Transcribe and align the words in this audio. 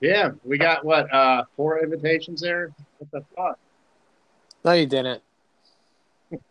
Yeah, 0.00 0.30
we 0.44 0.58
got 0.58 0.84
what 0.84 1.12
uh 1.12 1.44
four 1.56 1.82
invitations 1.82 2.40
there. 2.40 2.72
What 2.98 3.10
the 3.10 3.24
fuck? 3.36 3.58
No, 4.64 4.72
you 4.72 4.86
didn't. 4.86 5.22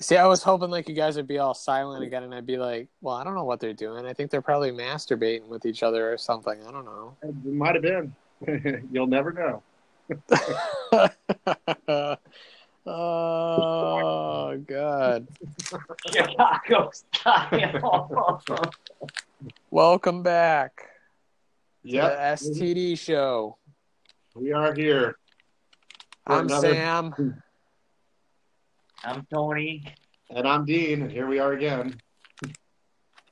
See, 0.00 0.16
I 0.16 0.26
was 0.26 0.44
hoping 0.44 0.70
like 0.70 0.88
you 0.88 0.94
guys 0.94 1.16
would 1.16 1.26
be 1.26 1.38
all 1.38 1.54
silent 1.54 2.04
again, 2.04 2.22
and 2.22 2.32
I'd 2.32 2.46
be 2.46 2.56
like, 2.56 2.86
"Well, 3.00 3.16
I 3.16 3.24
don't 3.24 3.34
know 3.34 3.42
what 3.44 3.58
they're 3.58 3.72
doing. 3.72 4.06
I 4.06 4.12
think 4.12 4.30
they're 4.30 4.40
probably 4.40 4.70
masturbating 4.70 5.48
with 5.48 5.66
each 5.66 5.82
other 5.82 6.12
or 6.12 6.16
something. 6.16 6.62
I 6.66 6.70
don't 6.70 6.84
know." 6.84 7.16
It 7.22 7.44
might 7.44 7.74
have 7.74 7.82
been. 7.82 8.14
You'll 8.92 9.08
never 9.08 9.32
know. 9.32 9.62
oh 12.86 14.56
God! 14.66 15.26
Chicago 16.12 16.90
style. 16.92 18.42
Welcome 19.70 20.22
back 20.22 20.88
to 21.88 21.94
Yep, 21.94 22.12
the 22.12 22.18
STD 22.44 22.98
show. 22.98 23.58
we 24.34 24.52
are 24.52 24.74
here. 24.74 25.18
I'm 26.26 26.46
another- 26.46 26.72
Sam. 26.74 27.42
I'm 29.04 29.26
Tony. 29.32 29.84
And 30.30 30.46
I'm 30.46 30.64
Dean, 30.64 31.02
and 31.02 31.10
here 31.10 31.26
we 31.26 31.38
are 31.38 31.52
again. 31.52 32.00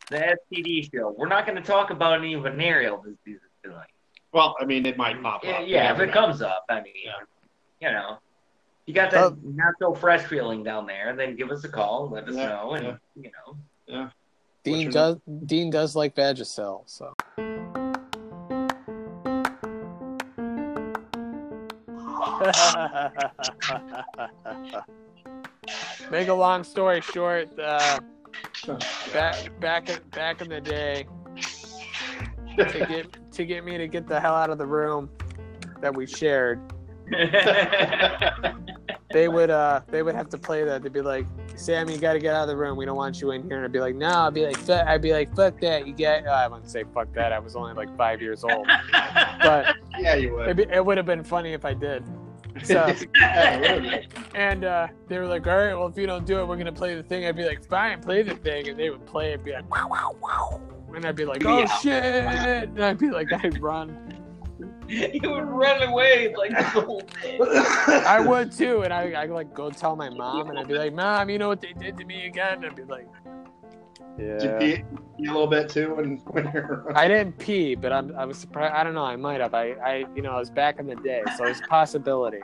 The 0.09 0.37
STD 0.53 0.89
show. 0.95 1.11
We're 1.17 1.29
not 1.29 1.47
going 1.47 1.57
to 1.61 1.63
talk 1.67 1.91
about 1.91 2.19
any 2.19 2.35
venereal 2.37 3.03
diseases 3.03 3.43
tonight. 3.63 3.91
Well, 4.33 4.57
I 4.61 4.65
mean, 4.65 4.87
it 4.87 4.97
might 4.97 5.21
pop 5.23 5.45
Yeah, 5.45 5.59
up. 5.59 5.65
yeah, 5.67 5.93
if 5.93 6.01
it 6.01 6.07
know. 6.07 6.13
comes 6.13 6.41
up, 6.43 6.65
I 6.69 6.81
mean, 6.81 6.93
Yeah. 7.05 7.13
you 7.81 7.93
know, 7.93 8.19
you 8.87 8.95
got 8.95 9.11
that 9.11 9.25
Oh. 9.33 9.37
not 9.43 9.75
so 9.81 9.95
fresh 9.95 10.23
feeling 10.25 10.63
down 10.63 10.87
there, 10.87 11.15
then 11.17 11.37
give 11.37 11.51
us 11.51 11.65
a 11.65 11.69
call 11.69 12.09
let 12.09 12.29
us 12.29 12.37
Yeah, 12.37 12.49
know, 12.49 12.75
and 12.75 12.85
yeah. 12.87 12.97
you 13.17 13.31
know. 13.97 14.11
Dean 14.63 14.83
your 14.83 14.93
does. 14.93 15.17
Dean 15.45 15.71
does 15.71 15.95
like 15.97 16.15
Vagisil, 16.15 16.83
so. 16.89 17.15
Make 26.11 26.29
a 26.29 26.35
long 26.35 26.63
story 26.63 27.01
short, 27.01 27.49
uh, 27.59 27.99
back 29.13 29.61
back 29.61 29.89
in- 29.89 30.01
back 30.13 30.41
in 30.41 30.49
the 30.49 30.61
day, 30.61 31.07
to 32.57 32.87
get 32.89 33.33
to 33.33 33.45
get 33.45 33.65
me 33.65 33.77
to 33.77 33.89
get 33.89 34.07
the 34.07 34.21
hell 34.21 34.35
out 34.35 34.51
of 34.51 34.59
the 34.59 34.67
room 34.67 35.11
that 35.81 35.93
we 35.95 36.07
shared, 36.07 36.61
they 39.13 39.27
would 39.29 39.51
uh 39.51 39.81
they 39.89 40.03
would 40.05 40.15
have 40.15 40.29
to 40.29 40.39
play 40.39 40.63
that. 40.65 40.83
They'd 40.85 40.93
be 40.93 41.03
like, 41.03 41.27
"Sam, 41.57 41.91
you 41.91 41.99
got 41.99 42.13
to 42.13 42.21
get 42.21 42.35
out 42.37 42.43
of 42.43 42.49
the 42.49 42.57
room. 42.57 42.77
We 42.77 42.85
don't 42.85 42.97
want 42.97 43.21
you 43.21 43.33
in 43.33 43.43
here." 43.43 43.57
And 43.57 43.65
I'd 43.65 43.73
be 43.73 43.81
like, 43.81 43.97
"No." 43.97 44.27
I'd 44.27 44.35
be 44.35 44.47
like, 44.47 44.59
"Fuck." 44.59 44.87
I'd 44.87 45.03
be 45.03 45.13
like, 45.13 45.35
"Fuck 45.35 45.61
that." 45.63 45.89
You 45.89 45.93
get. 45.93 46.29
I 46.29 46.47
wouldn't 46.47 46.71
say 46.71 46.85
"fuck 46.95 47.13
that." 47.15 47.33
I 47.33 47.41
was 47.41 47.57
only 47.57 47.75
like 47.75 47.95
five 47.97 48.23
years 48.23 48.45
old, 48.45 48.69
but 49.43 49.75
Yeah, 49.99 50.15
you 50.15 50.35
would. 50.35 50.57
be, 50.57 50.63
it 50.71 50.85
would 50.85 50.97
have 50.97 51.07
been 51.07 51.25
funny 51.25 51.53
if 51.53 51.65
I 51.65 51.75
did. 51.75 52.05
So 52.65 52.87
Yeah, 53.17 53.59
it 53.61 53.83
would. 53.83 54.07
and 54.35 54.65
uh, 54.65 54.89
they 55.09 55.19
were 55.19 55.27
like, 55.27 55.47
"All 55.47 55.57
right, 55.57 55.75
well, 55.75 55.87
if 55.89 55.97
you 55.97 56.07
don't 56.07 56.27
do 56.27 56.39
it, 56.41 56.47
we're 56.49 56.57
gonna 56.57 56.73
play 56.73 56.95
the 56.95 57.03
thing." 57.03 57.27
I'd 57.27 57.37
be 57.37 57.45
like, 57.45 57.65
"Fine, 57.69 58.01
play 58.03 58.23
the 58.23 58.35
thing," 58.35 58.69
and 58.69 58.79
they 58.79 58.91
would 58.91 59.05
play 59.07 59.33
it, 59.33 59.45
be 59.45 59.53
like, 59.53 59.71
"Wow, 59.71 59.89
wow, 59.89 60.17
wow," 60.21 60.61
and 60.95 61.05
I'd 61.07 61.17
be 61.17 61.25
like, 61.25 61.45
"Oh 61.45 61.59
Yeah. 61.61 61.67
shit!" 61.67 62.69
And 62.69 62.83
I'd 62.85 62.99
be 62.99 63.11
like, 63.11 63.33
I'd 63.33 63.61
run. 63.61 64.23
you 64.89 65.31
would 65.31 65.49
run 65.49 65.83
away 65.83 66.33
like 66.37 66.51
the 66.51 66.81
whole 66.81 67.03
thing. 67.21 67.41
I 68.07 68.21
would 68.21 68.53
too, 68.53 68.83
and 68.83 68.93
I 68.93 69.11
I 69.13 69.27
like 69.27 69.53
go 69.53 69.71
tell 69.71 69.97
my 69.97 70.09
mom, 70.09 70.49
and 70.51 70.59
I'd 70.59 70.69
be 70.69 70.75
like, 70.75 70.95
"Mom, 70.95 71.29
you 71.29 71.39
know 71.39 71.49
what 71.49 71.61
they 71.61 71.73
did 71.73 71.97
to 71.99 72.05
me 72.05 72.27
again?" 72.27 72.59
And 72.59 72.67
I'd 72.67 72.77
be 72.77 72.85
like, 72.85 73.07
Did 74.17 74.43
you 74.43 74.49
"Yeah." 74.51 74.59
pee, 74.59 74.85
pee 75.19 75.27
a 75.27 75.33
little 75.33 75.47
bit 75.47 75.69
too 75.69 75.95
when, 75.95 76.17
when 76.29 76.51
you're 76.53 76.93
I 76.97 77.09
didn't 77.09 77.39
pee, 77.39 77.75
but 77.75 77.93
I'm 77.93 78.17
I 78.17 78.25
was 78.25 78.39
surprised. 78.39 78.75
I 78.75 78.85
don't 78.85 78.95
know. 78.95 79.05
I 79.05 79.17
might 79.17 79.41
have. 79.41 79.55
I 79.55 79.73
I 79.85 80.05
you 80.15 80.23
know 80.23 80.33
I 80.33 80.39
was 80.39 80.51
back 80.51 80.79
in 80.79 80.87
the 80.87 80.97
day, 80.97 81.23
so 81.37 81.45
it's 81.45 81.61
a 81.61 81.65
possibility. 81.65 82.41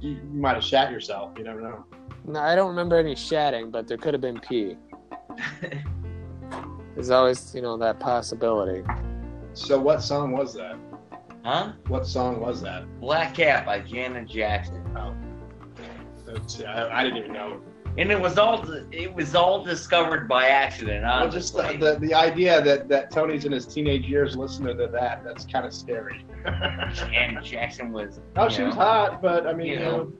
you, 0.00 0.10
you 0.10 0.22
might 0.40 0.54
have 0.54 0.64
shat 0.64 0.90
yourself. 0.90 1.32
You 1.38 1.44
never 1.44 1.60
know. 1.60 1.84
No, 2.24 2.40
I 2.40 2.54
don't 2.54 2.68
remember 2.68 2.96
any 2.98 3.16
shatting, 3.16 3.70
but 3.70 3.88
there 3.88 3.96
could 3.96 4.14
have 4.14 4.20
been 4.20 4.40
pee. 4.40 4.76
There's 6.94 7.10
always 7.10 7.54
you 7.54 7.62
know 7.62 7.76
that 7.78 8.00
possibility. 8.00 8.84
So, 9.54 9.78
what 9.78 10.02
song 10.02 10.32
was 10.32 10.54
that? 10.54 10.76
Huh? 11.44 11.72
What 11.88 12.06
song 12.06 12.40
was 12.40 12.62
that? 12.62 12.84
Black 13.00 13.34
Cat 13.34 13.66
by 13.66 13.80
Janet 13.80 14.28
Jackson. 14.28 14.82
Oh. 14.96 15.14
That's, 16.24 16.62
I, 16.62 16.88
I 17.00 17.04
didn't 17.04 17.18
even 17.18 17.32
know. 17.32 17.60
And 17.98 18.10
it 18.10 18.18
was 18.18 18.38
all 18.38 18.64
it 18.90 19.14
was 19.14 19.34
all 19.34 19.62
discovered 19.62 20.26
by 20.26 20.46
accident, 20.46 21.04
Well, 21.04 21.30
just 21.30 21.54
the, 21.54 21.76
the, 21.78 21.98
the 22.00 22.14
idea 22.14 22.62
that, 22.62 22.88
that 22.88 23.10
Tony's 23.10 23.44
in 23.44 23.52
his 23.52 23.66
teenage 23.66 24.06
years 24.06 24.34
listening 24.34 24.78
to 24.78 24.86
that, 24.86 25.22
that's 25.24 25.44
kind 25.44 25.66
of 25.66 25.74
scary. 25.74 26.24
Janet 26.94 27.44
Jackson 27.44 27.92
was. 27.92 28.18
oh, 28.36 28.44
you 28.44 28.50
she 28.50 28.62
was 28.62 28.74
hot, 28.74 29.20
but 29.20 29.46
I 29.46 29.52
mean, 29.52 29.66
You 29.66 29.72
you 29.74 29.78
know. 29.80 29.96
know, 30.04 30.12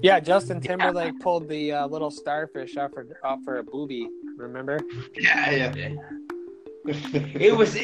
Yeah, 0.00 0.20
Justin 0.20 0.60
Timberlake 0.60 1.18
pulled 1.18 1.48
the 1.48 1.72
uh, 1.72 1.86
little 1.88 2.10
starfish 2.10 2.76
off 2.76 2.94
her 2.94 3.06
off 3.24 3.40
her 3.46 3.62
boobie. 3.64 4.06
Remember? 4.36 4.78
yeah, 5.18 5.50
yeah. 5.74 5.96
It 7.34 7.56
was. 7.56 7.76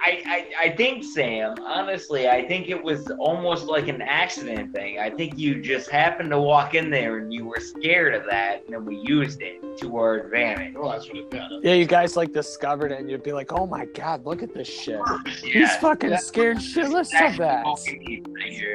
I, 0.00 0.22
I, 0.26 0.66
I 0.68 0.76
think 0.76 1.02
Sam. 1.02 1.56
Honestly, 1.64 2.28
I 2.28 2.46
think 2.46 2.68
it 2.68 2.80
was 2.82 3.10
almost 3.18 3.64
like 3.66 3.88
an 3.88 4.00
accident 4.00 4.72
thing. 4.72 4.98
I 5.00 5.10
think 5.10 5.36
you 5.36 5.60
just 5.60 5.90
happened 5.90 6.30
to 6.30 6.40
walk 6.40 6.74
in 6.74 6.88
there 6.88 7.18
and 7.18 7.32
you 7.32 7.46
were 7.46 7.58
scared 7.58 8.14
of 8.14 8.24
that, 8.30 8.64
and 8.64 8.74
then 8.74 8.84
we 8.84 8.96
used 8.98 9.42
it 9.42 9.60
to 9.78 9.96
our 9.96 10.14
advantage. 10.20 10.74
Oh, 10.78 10.88
that's 10.90 11.08
what 11.08 11.16
it 11.16 11.26
yeah, 11.32 11.48
Yeah, 11.62 11.74
you 11.74 11.84
guys 11.84 12.16
like 12.16 12.32
discovered 12.32 12.92
it, 12.92 13.00
and 13.00 13.10
you'd 13.10 13.24
be 13.24 13.32
like, 13.32 13.52
"Oh 13.52 13.66
my 13.66 13.86
god, 13.86 14.24
look 14.24 14.42
at 14.42 14.54
this 14.54 14.68
shit! 14.68 15.00
He's 15.42 15.54
Yeah. 15.54 15.78
fucking 15.80 16.10
Yeah. 16.10 16.16
scared 16.18 16.58
shitless 16.58 17.10
of 17.30 17.36
that." 17.38 17.64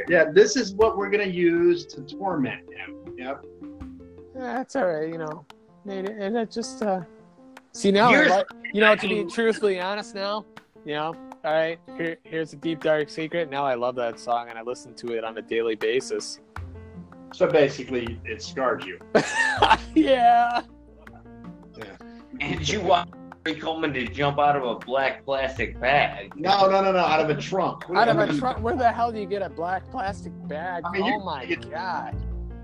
Yeah, 0.10 0.26
this 0.32 0.58
is 0.58 0.74
what 0.74 0.98
we're 0.98 1.10
gonna 1.10 1.24
use 1.24 1.86
to 1.88 2.02
torment 2.02 2.70
him. 2.74 3.16
Yep. 3.18 3.46
That's 4.36 4.76
all 4.76 4.88
right, 4.88 5.08
you 5.08 5.18
know. 5.18 5.46
Made 5.86 6.06
it, 6.06 6.18
and 6.18 6.36
it 6.38 6.52
just 6.52 6.82
uh, 6.82 7.02
see 7.72 7.92
now, 7.92 8.10
Here's- 8.10 8.30
like, 8.30 8.46
you 8.74 8.82
know, 8.82 8.96
to 8.96 9.08
be 9.08 9.24
truthfully 9.26 9.80
honest, 9.80 10.16
now, 10.16 10.46
you 10.86 10.94
know, 10.94 11.16
all 11.44 11.54
right, 11.54 11.80
here, 11.98 12.18
here's 12.24 12.54
a 12.54 12.56
deep 12.56 12.82
dark 12.82 13.10
secret. 13.10 13.50
Now 13.50 13.66
I 13.66 13.76
love 13.76 13.96
that 13.96 14.20
song, 14.20 14.50
and 14.50 14.58
I 14.58 14.62
listen 14.62 14.94
to 14.96 15.14
it 15.18 15.24
on 15.24 15.38
a 15.38 15.42
daily 15.42 15.76
basis. 15.76 16.40
So 17.34 17.48
basically, 17.48 18.20
it 18.26 18.42
scarred 18.42 18.84
you. 18.84 19.00
yeah. 19.96 20.62
Yeah. 21.76 21.84
And 22.40 22.60
did 22.60 22.70
you 22.70 22.82
want 22.82 23.10
Harry 23.46 23.60
Coleman 23.60 23.94
to 23.94 24.06
jump 24.06 24.40
out 24.40 24.56
of 24.56 24.64
a 24.64 24.76
black 24.76 25.26
plastic 25.26 25.80
bag? 25.80 26.34
No, 26.36 26.70
no, 26.70 26.82
no, 26.84 26.92
no. 26.92 27.00
Out 27.00 27.20
of 27.20 27.36
a 27.36 27.42
trunk. 27.42 27.84
Out 27.96 28.08
of 28.08 28.20
a 28.20 28.38
trunk. 28.38 28.62
Where 28.62 28.76
the 28.76 28.92
hell 28.92 29.12
do 29.12 29.20
you 29.20 29.26
get 29.26 29.42
a 29.42 29.50
black 29.50 29.90
plastic 29.90 30.32
bag? 30.48 30.84
I 30.86 30.92
mean, 30.92 31.06
you- 31.06 31.14
oh 31.20 31.26
my 31.26 31.44
you- 31.44 31.56
god. 31.58 32.16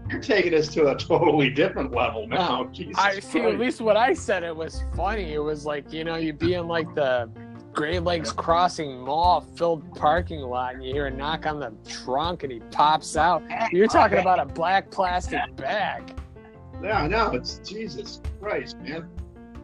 You're 0.09 0.22
taking 0.22 0.52
this 0.52 0.69
to 0.69 0.88
a 0.88 0.96
totally 0.97 1.52
different 1.52 1.91
level 1.91 2.28
now. 2.28 2.66
Jesus 2.72 2.97
I 2.97 3.19
see. 3.19 3.41
At 3.41 3.59
least 3.59 3.79
what 3.79 3.96
I 3.96 4.13
said, 4.13 4.44
it 4.44 4.56
was 4.56 4.81
funny. 4.96 5.34
It 5.34 5.44
was 5.44 5.68
like 5.68 5.94
you 5.94 6.03
know, 6.03 6.16
you 6.16 6.34
be 6.34 6.56
in 6.56 6.68
like 6.68 6.94
the 6.96 7.29
Great 7.74 8.03
Lakes 8.03 8.31
Crossing 8.31 9.00
Mall 9.00 9.41
filled 9.56 9.96
parking 9.96 10.41
lot, 10.41 10.75
and 10.75 10.84
you 10.84 10.94
hear 10.94 11.07
a 11.07 11.12
knock 11.12 11.46
on 11.46 11.59
the 11.59 11.74
trunk, 11.88 12.44
and 12.44 12.52
he 12.52 12.59
pops 12.72 13.16
out. 13.16 13.41
You're 13.72 13.88
talking 13.88 14.18
about 14.18 14.40
a 14.40 14.46
black 14.46 14.91
plastic 14.91 15.40
bag. 15.56 16.13
Yeah, 16.84 17.08
no, 17.08 17.31
it's 17.31 17.59
Jesus 17.59 18.22
Christ, 18.41 18.78
man. 18.79 19.09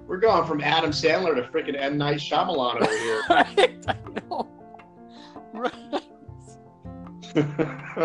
We're 0.07 0.17
going 0.17 0.47
from 0.47 0.61
Adam 0.61 0.91
Sandler 0.91 1.35
to 1.35 1.41
freaking 1.51 1.79
M 1.79 1.97
Night 1.97 2.17
Shyamalan 2.17 2.81
over 2.81 2.97
here. 2.97 3.21
Right? 3.29 3.85
I 3.87 3.95
know. 4.29 4.47
Right. 5.53 5.73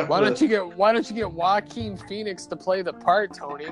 Why 0.08 0.20
don't 0.20 0.40
you 0.40 0.48
get 0.48 0.76
Why 0.76 0.92
don't 0.92 1.08
you 1.08 1.14
get 1.14 1.30
Joaquin 1.30 1.96
Phoenix 2.08 2.46
to 2.46 2.56
play 2.56 2.82
the 2.82 2.92
part, 2.92 3.32
Tony? 3.34 3.66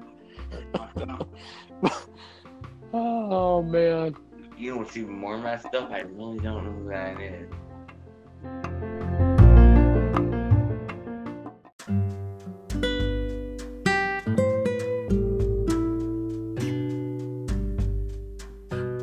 Oh 2.98 3.62
man. 3.62 4.16
You 4.58 4.72
know 4.72 4.78
what's 4.78 4.96
even 4.96 5.18
more 5.18 5.38
messed 5.38 5.74
up? 5.76 5.92
I 5.92 6.02
really 6.02 6.40
don't 6.40 6.64
know 6.64 6.72
who 6.72 6.90
that 6.90 7.20
is. 7.20 7.50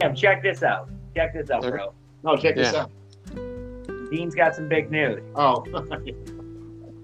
Damn, 0.00 0.14
check 0.14 0.42
this 0.42 0.62
out. 0.62 0.88
Check 1.14 1.34
this 1.34 1.50
out, 1.50 1.62
bro. 1.62 1.92
no, 2.24 2.36
check 2.36 2.56
this 2.56 2.72
Yeah. 2.72 2.82
out. 2.82 2.90
Dean's 4.10 4.34
got 4.34 4.54
some 4.54 4.68
big 4.68 4.90
news. 4.90 5.22
Oh, 5.34 5.64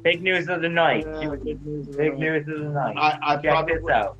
Big 0.02 0.22
news 0.22 0.48
of 0.48 0.62
the 0.62 0.68
night. 0.68 1.06
Yeah, 1.06 1.36
good 1.36 1.66
news. 1.66 1.96
Big 1.96 2.18
news 2.18 2.48
of 2.48 2.60
the 2.60 2.68
night. 2.70 2.96
I, 2.96 3.18
I 3.22 3.34
Check 3.36 3.44
probably 3.44 3.74
this 3.74 3.90
out. 3.90 4.16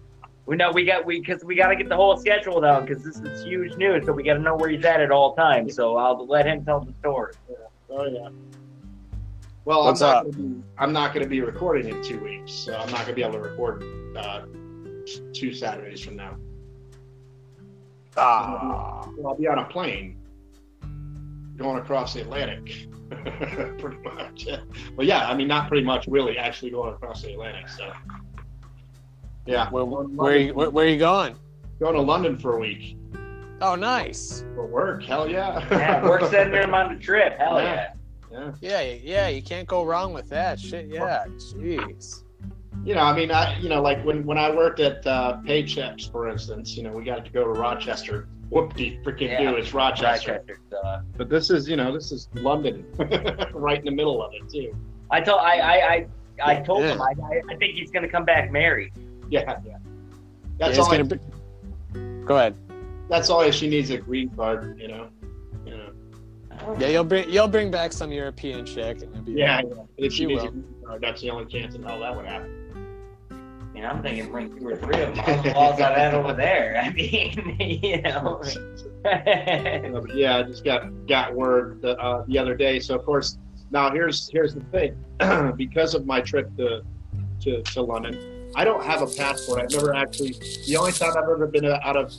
We 0.47 0.57
know 0.57 0.73
we 0.73 0.85
got 0.85 1.05
we 1.05 1.21
because 1.21 1.45
we 1.45 1.55
got 1.55 1.69
to 1.69 1.77
get 1.77 1.89
the 1.89 1.97
whole 1.97 2.17
schedule 2.17 2.61
down 2.61 2.87
because 2.87 3.05
this 3.05 3.19
is 3.19 3.45
huge 3.45 3.77
news, 3.77 4.07
so 4.07 4.13
we 4.13 4.23
got 4.23 4.35
to 4.35 4.41
know 4.41 4.57
where 4.57 4.71
he's 4.71 4.85
at 4.85 5.01
at 5.01 5.11
all 5.11 5.35
times. 5.35 5.75
So 5.75 5.97
I'll 5.97 6.27
let 6.27 6.47
him 6.47 6.65
tell 6.65 6.81
the 6.81 6.95
story. 7.01 7.35
Oh 7.91 8.07
yeah. 8.07 8.29
Well, 9.65 9.85
What's 9.85 10.01
I'm 10.01 10.09
not. 10.09 10.17
up? 10.27 10.33
Gonna 10.33 10.43
be, 10.43 10.63
I'm 10.79 10.93
not 10.95 11.13
going 11.13 11.25
to 11.25 11.29
be 11.29 11.43
recording 11.43 11.89
in 11.95 12.03
two 12.03 12.19
weeks, 12.21 12.51
so 12.53 12.73
I'm 12.75 12.91
not 12.91 13.01
going 13.01 13.09
to 13.09 13.15
be 13.15 13.23
able 13.23 13.35
to 13.35 13.41
record 13.41 13.85
uh, 14.17 14.47
two 15.35 15.53
Saturdays 15.53 16.01
from 16.03 16.17
now. 16.17 16.37
Ah. 18.17 19.07
Well, 19.19 19.29
I'll 19.29 19.35
be 19.37 19.47
on 19.47 19.59
a 19.59 19.65
plane 19.67 20.17
going 21.59 21.79
across 21.79 22.15
the 22.15 22.23
Atlantic. 22.23 22.88
pretty 23.79 23.97
much. 24.05 24.45
Yeah. 24.45 24.61
Well, 24.97 25.07
yeah, 25.07 25.29
I 25.29 25.35
mean, 25.35 25.49
not 25.49 25.69
pretty 25.69 25.85
much, 25.85 26.07
really, 26.09 26.37
actually 26.39 26.71
going 26.71 26.93
across 26.95 27.23
the 27.23 27.33
Atlantic. 27.33 27.69
So, 27.69 27.93
yeah. 29.47 29.71
Where, 29.71 29.85
where, 29.85 30.37
you, 30.37 30.55
where, 30.55 30.71
where 30.71 30.87
are 30.87 30.89
you 30.89 30.99
going? 30.99 31.35
Going 31.81 31.95
to 31.95 32.01
London 32.03 32.39
for 32.39 32.57
a 32.57 32.59
week 32.59 32.97
Oh, 33.61 33.75
nice. 33.75 34.45
for 34.55 34.67
work. 34.67 35.03
Hell 35.03 35.29
yeah. 35.29 35.67
Yeah, 35.71 36.03
we're 36.05 36.29
sending 36.31 36.63
him 36.63 36.75
on 36.75 36.95
the 36.95 37.01
trip. 37.01 37.37
Hell 37.39 37.61
Yeah. 37.61 37.93
yeah. 38.31 38.53
yeah. 38.61 38.81
Yeah, 38.83 38.95
yeah, 39.03 39.29
you 39.29 39.43
can't 39.43 39.67
go 39.67 39.85
wrong 39.85 40.13
with 40.13 40.29
that. 40.29 40.61
Shit, 40.61 40.87
yeah. 40.89 41.25
Jeez. 41.39 42.23
You 42.85 42.95
know, 42.95 43.01
I 43.03 43.15
mean, 43.17 43.31
I, 43.33 43.59
you 43.59 43.69
know, 43.69 43.83
like 43.83 44.05
when, 44.05 44.25
when 44.25 44.39
I 44.39 44.55
worked 44.55 44.81
at 44.81 45.05
uh, 45.07 45.39
Paychex, 45.45 46.11
for 46.13 46.29
instance, 46.29 46.77
you 46.77 46.83
know, 46.85 46.93
we 46.93 47.05
got 47.05 47.25
to 47.25 47.31
go 47.33 47.43
to 47.45 47.51
Rochester. 47.59 48.29
Whoop-de 48.51 48.99
freaking 49.05 49.29
Yeah. 49.31 49.51
do, 49.51 49.57
it's 49.57 49.75
Rochester. 49.75 50.33
Rochester, 50.33 50.59
uh, 50.85 51.01
But 51.17 51.29
this 51.29 51.51
is, 51.51 51.69
you 51.69 51.77
know, 51.77 51.93
this 51.93 52.11
is 52.13 52.29
London, 52.35 52.85
right 53.53 53.79
in 53.79 53.85
the 53.85 53.91
middle 53.91 54.23
of 54.23 54.33
it 54.35 54.49
too. 54.51 54.75
I 55.11 55.21
told 55.21 55.41
I 55.41 55.59
I 55.59 55.77
I, 55.95 56.07
I 56.43 56.61
told 56.63 56.83
Yeah. 56.83 56.95
him 56.95 57.03
I, 57.03 57.13
I 57.23 57.43
I 57.51 57.57
think 57.57 57.75
he's 57.75 57.91
gonna 57.91 58.09
come 58.09 58.25
back 58.25 58.51
married. 58.51 58.93
Yeah, 59.31 59.41
yeah. 59.41 59.57
Yeah, 59.67 59.77
That's 60.59 60.71
it's 60.79 60.87
all. 60.87 60.93
I, 60.95 60.97
gonna 61.03 61.17
be... 61.95 62.25
Go 62.25 62.37
ahead. 62.37 62.55
that's 63.09 63.29
all. 63.31 63.49
She 63.51 63.69
needs 63.69 63.91
a 63.91 63.99
green 63.99 64.31
card. 64.31 64.79
You 64.81 64.89
know. 64.89 65.09
You 65.67 65.77
know. 65.77 66.77
Yeah, 66.79 66.89
you'll 66.89 67.05
bring 67.05 67.29
you'll 67.31 67.49
bring 67.49 67.71
back 67.71 67.93
some 67.93 68.11
European 68.13 68.65
chick 68.67 69.03
and 69.03 69.15
you'll 69.15 69.25
be 69.25 69.33
Yeah, 69.33 69.61
yeah. 69.67 69.83
If 69.99 70.13
she 70.15 70.23
You 70.23 70.29
needs 70.29 70.43
a 70.43 70.47
will. 70.47 70.53
green 70.53 70.75
card, 70.87 71.01
that's 71.03 71.21
the 71.21 71.31
only 71.31 71.45
chance 71.47 71.75
in 71.75 71.83
hell 71.83 72.01
that 72.01 72.17
would 72.17 72.25
happen. 72.27 72.58
Mean, 73.79 73.87
I'm 73.87 74.03
thinking 74.03 74.29
bring 74.33 74.59
two 74.59 74.67
or 74.67 74.77
three 74.77 75.03
of 75.03 75.15
them. 75.15 75.25
All 75.29 75.53
balls 75.55 75.81
I've 75.81 76.13
over 76.13 76.33
there. 76.33 76.83
I 76.85 76.91
mean, 76.91 77.57
you 77.83 78.03
know. 78.03 78.43
Uh, 79.05 80.03
yeah, 80.13 80.39
I 80.39 80.43
just 80.43 80.65
got 80.65 80.91
got 81.07 81.33
word 81.33 81.81
the, 81.81 81.97
uh, 81.99 82.25
the 82.27 82.37
other 82.37 82.57
day. 82.57 82.81
So 82.81 82.97
of 82.97 83.05
course, 83.07 83.39
now 83.71 83.91
here's 83.91 84.29
here's 84.31 84.55
the 84.55 84.61
thing. 84.73 84.97
because 85.57 85.95
of 85.95 86.05
my 86.05 86.21
trip 86.21 86.55
to, 86.57 86.83
to 87.43 87.63
to 87.63 87.81
London, 87.81 88.51
I 88.57 88.65
don't 88.65 88.85
have 88.85 89.01
a 89.01 89.07
passport. 89.07 89.61
I've 89.61 89.71
never 89.71 89.95
actually. 89.95 90.35
The 90.67 90.77
only 90.77 90.93
time 90.93 91.11
I've 91.11 91.31
ever 91.31 91.47
been 91.47 91.65
out 91.65 91.97
of 91.97 92.13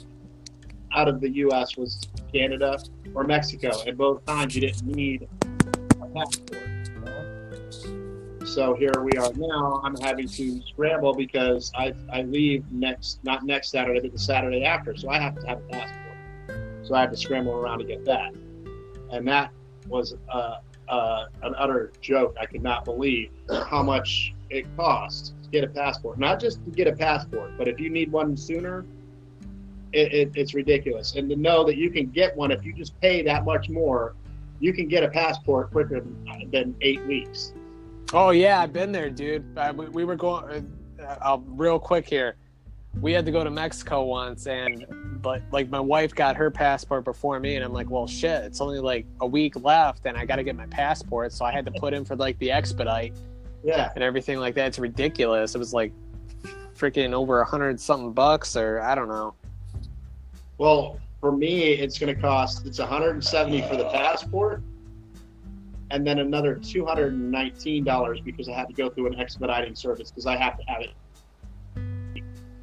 out 0.95 1.09
of 1.09 1.19
the 1.19 1.29
U.S. 1.29 1.75
was 1.75 2.07
Canada 2.33 2.79
or 3.13 3.25
Mexico, 3.25 3.71
and 3.85 3.97
both 3.97 4.25
times 4.25 4.55
you 4.55 4.61
didn't 4.61 4.85
need 4.85 5.27
a 6.01 6.05
passport. 6.07 6.69
So 8.45 8.73
here 8.73 9.01
we 9.01 9.11
are 9.13 9.31
now. 9.33 9.81
I'm 9.83 9.95
having 9.97 10.27
to 10.27 10.61
scramble 10.61 11.13
because 11.13 11.71
I 11.75 11.93
I 12.11 12.23
leave 12.23 12.63
next 12.71 13.23
not 13.23 13.45
next 13.45 13.69
Saturday, 13.69 13.99
but 13.99 14.11
the 14.11 14.19
Saturday 14.19 14.63
after. 14.63 14.95
So 14.95 15.09
I 15.09 15.19
have 15.19 15.35
to 15.39 15.47
have 15.47 15.59
a 15.59 15.67
passport. 15.69 16.15
So 16.83 16.95
I 16.95 17.01
had 17.01 17.11
to 17.11 17.17
scramble 17.17 17.53
around 17.53 17.79
to 17.79 17.85
get 17.85 18.05
that, 18.05 18.33
and 19.11 19.27
that 19.27 19.51
was 19.87 20.15
uh, 20.29 20.55
uh, 20.87 21.25
an 21.43 21.53
utter 21.57 21.91
joke. 22.01 22.35
I 22.39 22.45
could 22.45 22.63
not 22.63 22.85
believe 22.85 23.31
how 23.69 23.83
much 23.83 24.33
it 24.49 24.65
cost 24.75 25.33
to 25.43 25.49
get 25.49 25.63
a 25.63 25.67
passport. 25.67 26.17
Not 26.17 26.39
just 26.39 26.63
to 26.65 26.71
get 26.71 26.87
a 26.87 26.93
passport, 26.93 27.51
but 27.57 27.67
if 27.67 27.79
you 27.79 27.89
need 27.89 28.11
one 28.11 28.35
sooner, 28.35 28.85
it, 29.91 30.13
it, 30.13 30.31
it's 30.35 30.53
ridiculous. 30.53 31.15
And 31.15 31.29
to 31.29 31.35
know 31.35 31.63
that 31.65 31.77
you 31.77 31.89
can 31.91 32.07
get 32.07 32.35
one 32.35 32.51
if 32.51 32.63
you 32.63 32.73
just 32.73 32.99
pay 33.01 33.21
that 33.23 33.45
much 33.45 33.69
more, 33.69 34.15
you 34.59 34.73
can 34.73 34.87
get 34.87 35.03
a 35.03 35.09
passport 35.09 35.71
quicker 35.71 36.01
than, 36.01 36.49
than 36.51 36.75
eight 36.81 37.05
weeks. 37.05 37.53
Oh 38.11 38.31
yeah, 38.31 38.61
I've 38.61 38.73
been 38.73 38.91
there, 38.91 39.09
dude. 39.09 39.45
Uh, 39.57 39.73
we, 39.75 39.87
we 39.89 40.03
were 40.03 40.15
going. 40.15 40.71
Uh, 40.99 41.03
uh, 41.03 41.37
real 41.45 41.79
quick 41.79 42.07
here. 42.07 42.35
We 43.01 43.13
had 43.13 43.23
to 43.25 43.31
go 43.31 43.43
to 43.43 43.51
Mexico 43.51 44.03
once, 44.03 44.47
and 44.47 44.85
but 45.21 45.43
like 45.51 45.69
my 45.69 45.79
wife 45.79 46.15
got 46.15 46.35
her 46.35 46.49
passport 46.49 47.05
before 47.05 47.39
me, 47.39 47.55
and 47.55 47.63
I'm 47.63 47.71
like, 47.71 47.89
well, 47.89 48.07
shit, 48.07 48.43
it's 48.43 48.61
only 48.61 48.79
like 48.79 49.05
a 49.21 49.27
week 49.27 49.61
left, 49.63 50.05
and 50.05 50.17
I 50.17 50.25
got 50.25 50.37
to 50.37 50.43
get 50.43 50.55
my 50.55 50.65
passport, 50.67 51.31
so 51.33 51.45
I 51.45 51.51
had 51.51 51.65
to 51.65 51.71
put 51.71 51.93
in 51.93 52.03
for 52.03 52.15
like 52.15 52.37
the 52.39 52.51
expedite 52.51 53.13
Yeah, 53.63 53.91
and 53.93 54.03
everything 54.03 54.39
like 54.39 54.55
that. 54.55 54.67
It's 54.67 54.79
ridiculous. 54.79 55.53
It 55.53 55.59
was 55.59 55.73
like 55.73 55.93
freaking 56.75 57.13
over 57.13 57.41
a 57.41 57.45
hundred 57.45 57.79
something 57.79 58.11
bucks, 58.11 58.55
or 58.55 58.81
I 58.81 58.95
don't 58.95 59.09
know. 59.09 59.35
Well, 60.57 60.99
for 61.21 61.31
me, 61.31 61.73
it's 61.73 61.99
going 61.99 62.13
to 62.13 62.19
cost 62.19 62.65
it's 62.65 62.79
170 62.79 63.61
for 63.63 63.75
the 63.75 63.89
passport, 63.89 64.63
and 65.91 66.05
then 66.05 66.19
another 66.19 66.55
219 66.55 67.83
dollars 67.83 68.19
because 68.21 68.47
I 68.47 68.53
have 68.53 68.67
to 68.67 68.73
go 68.73 68.89
through 68.89 69.07
an 69.07 69.19
expediting 69.19 69.75
service 69.75 70.11
because 70.11 70.25
I 70.25 70.35
have 70.35 70.57
to 70.57 70.63
have 70.63 70.81
it. 70.81 70.91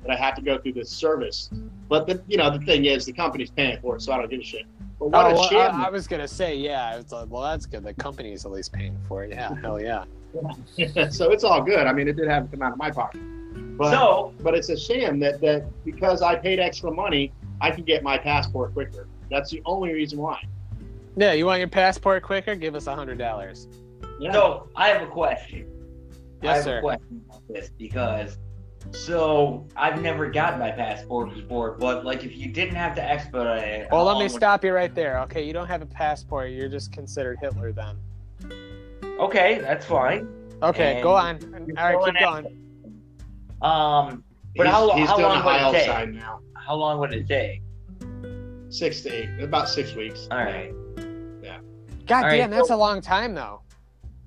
But 0.03 0.11
I 0.13 0.17
have 0.17 0.37
to 0.37 0.43
go 0.43 0.59
through 0.59 0.75
this 0.75 0.91
service. 0.91 1.51
But 1.89 2.07
the 2.07 2.23
you 2.27 2.37
know 2.37 2.57
the 2.57 2.65
thing 2.65 2.85
is 2.85 3.05
the 3.07 3.13
company's 3.13 3.51
paying 3.51 3.81
for 3.81 3.97
it, 3.97 4.03
so 4.03 4.13
I 4.13 4.19
don't 4.19 4.31
give 4.31 4.41
a 4.41 4.45
shit. 4.45 4.65
But 4.99 5.09
what 5.11 5.27
oh, 5.27 5.31
a 5.31 5.35
well, 5.35 5.49
sham! 5.49 5.81
I, 5.81 5.87
I 5.87 5.91
was 5.91 6.07
gonna 6.07 6.29
say, 6.29 6.57
yeah. 6.57 6.97
It's 6.97 7.13
like, 7.13 7.29
well, 7.29 7.43
that's 7.43 7.67
good. 7.67 7.85
The 7.85 7.95
company's 7.95 8.45
at 8.45 8.53
least 8.53 8.73
paying 8.73 8.99
for 9.09 9.25
it. 9.25 9.31
Yeah, 9.31 9.55
hell 9.61 9.81
yeah. 9.81 10.05
so 11.11 11.31
it's 11.31 11.45
all 11.45 11.63
good. 11.63 11.87
I 11.87 11.93
mean, 11.93 12.09
it 12.09 12.17
did 12.17 12.29
have 12.29 12.51
to 12.51 12.57
come 12.57 12.63
out 12.63 12.73
of 12.73 12.79
my 12.79 12.91
pocket. 12.91 13.21
But, 13.77 13.91
So 13.91 14.33
but 14.41 14.55
it's 14.55 14.69
a 14.69 14.77
sham 14.77 15.19
that 15.21 15.41
that 15.41 15.65
because 15.85 16.23
I 16.23 16.37
paid 16.37 16.61
extra 16.61 16.91
money, 16.91 17.33
I 17.61 17.71
can 17.71 17.85
get 17.85 18.03
my 18.03 18.17
passport 18.17 18.73
quicker. 18.73 19.07
That's 19.31 19.51
the 19.51 19.63
only 19.67 19.93
reason 19.93 20.19
why. 20.19 20.41
Yeah, 21.17 21.33
you 21.33 21.47
want 21.47 21.61
your 21.61 21.69
passport 21.69 22.23
quicker? 22.23 22.55
Give 22.55 22.75
us 22.75 22.87
a 22.87 22.95
hundred 22.95 23.19
dollars. 23.19 23.69
Yeah. 24.21 24.33
so 24.33 24.69
I 24.77 24.89
have 24.89 25.03
a 25.03 25.07
question. 25.11 25.67
I 26.43 26.47
Yes, 26.47 26.57
have 26.57 26.65
sir. 26.65 26.79
a 26.79 26.81
question 26.83 27.23
about 27.29 27.43
this 27.49 27.71
because 27.79 28.39
so 28.93 29.67
I've 29.77 30.01
never 30.01 30.31
gotten 30.31 30.61
my 30.61 30.71
passport 30.71 31.35
before, 31.35 31.73
but 31.73 32.05
like 32.05 32.23
if 32.25 32.37
you 32.37 32.49
didn't 32.53 32.77
have 32.77 32.95
to 32.97 33.03
expedite 33.03 33.63
it, 33.67 33.89
Well, 33.91 34.05
let 34.05 34.19
me 34.19 34.29
stop 34.29 34.63
you 34.65 34.73
right 34.73 34.95
there. 34.95 35.19
Okay, 35.23 35.45
you 35.45 35.53
don't 35.53 35.67
have 35.67 35.83
a 35.83 35.87
passport. 35.87 36.51
You're 36.51 36.69
just 36.69 36.93
considered 36.93 37.39
Hitler 37.41 37.73
then. 37.73 37.97
Okay, 39.19 39.59
that's 39.61 39.87
fine. 39.87 40.29
Okay, 40.63 40.95
And 40.95 41.03
go 41.03 41.15
on. 41.15 41.37
All 41.77 41.85
right, 41.85 42.05
keep 42.05 42.17
still 42.17 42.31
going. 42.43 42.47
Um, 43.63 44.23
But 44.57 44.67
he's, 44.67 44.75
how- 44.75 44.91
he's 44.95 45.09
how 45.09 45.19
long 45.19 45.45
would 45.45 45.75
it 45.77 45.85
take? 45.87 46.09
now. 46.15 46.41
how 46.55 46.75
long 46.75 47.01
would 47.01 47.13
it 47.13 47.27
take? 47.27 47.63
Six 48.69 49.01
to 49.03 49.11
eight, 49.11 49.43
about 49.43 49.69
six 49.69 49.95
weeks. 49.95 50.29
All 50.31 50.39
right. 50.39 50.73
God 52.07 52.25
All 52.25 52.31
right, 52.31 52.37
damn, 52.37 52.51
that's 52.51 52.69
so- 52.69 52.77
a 52.77 52.79
long 52.79 53.01
time 53.01 53.35
though. 53.35 53.61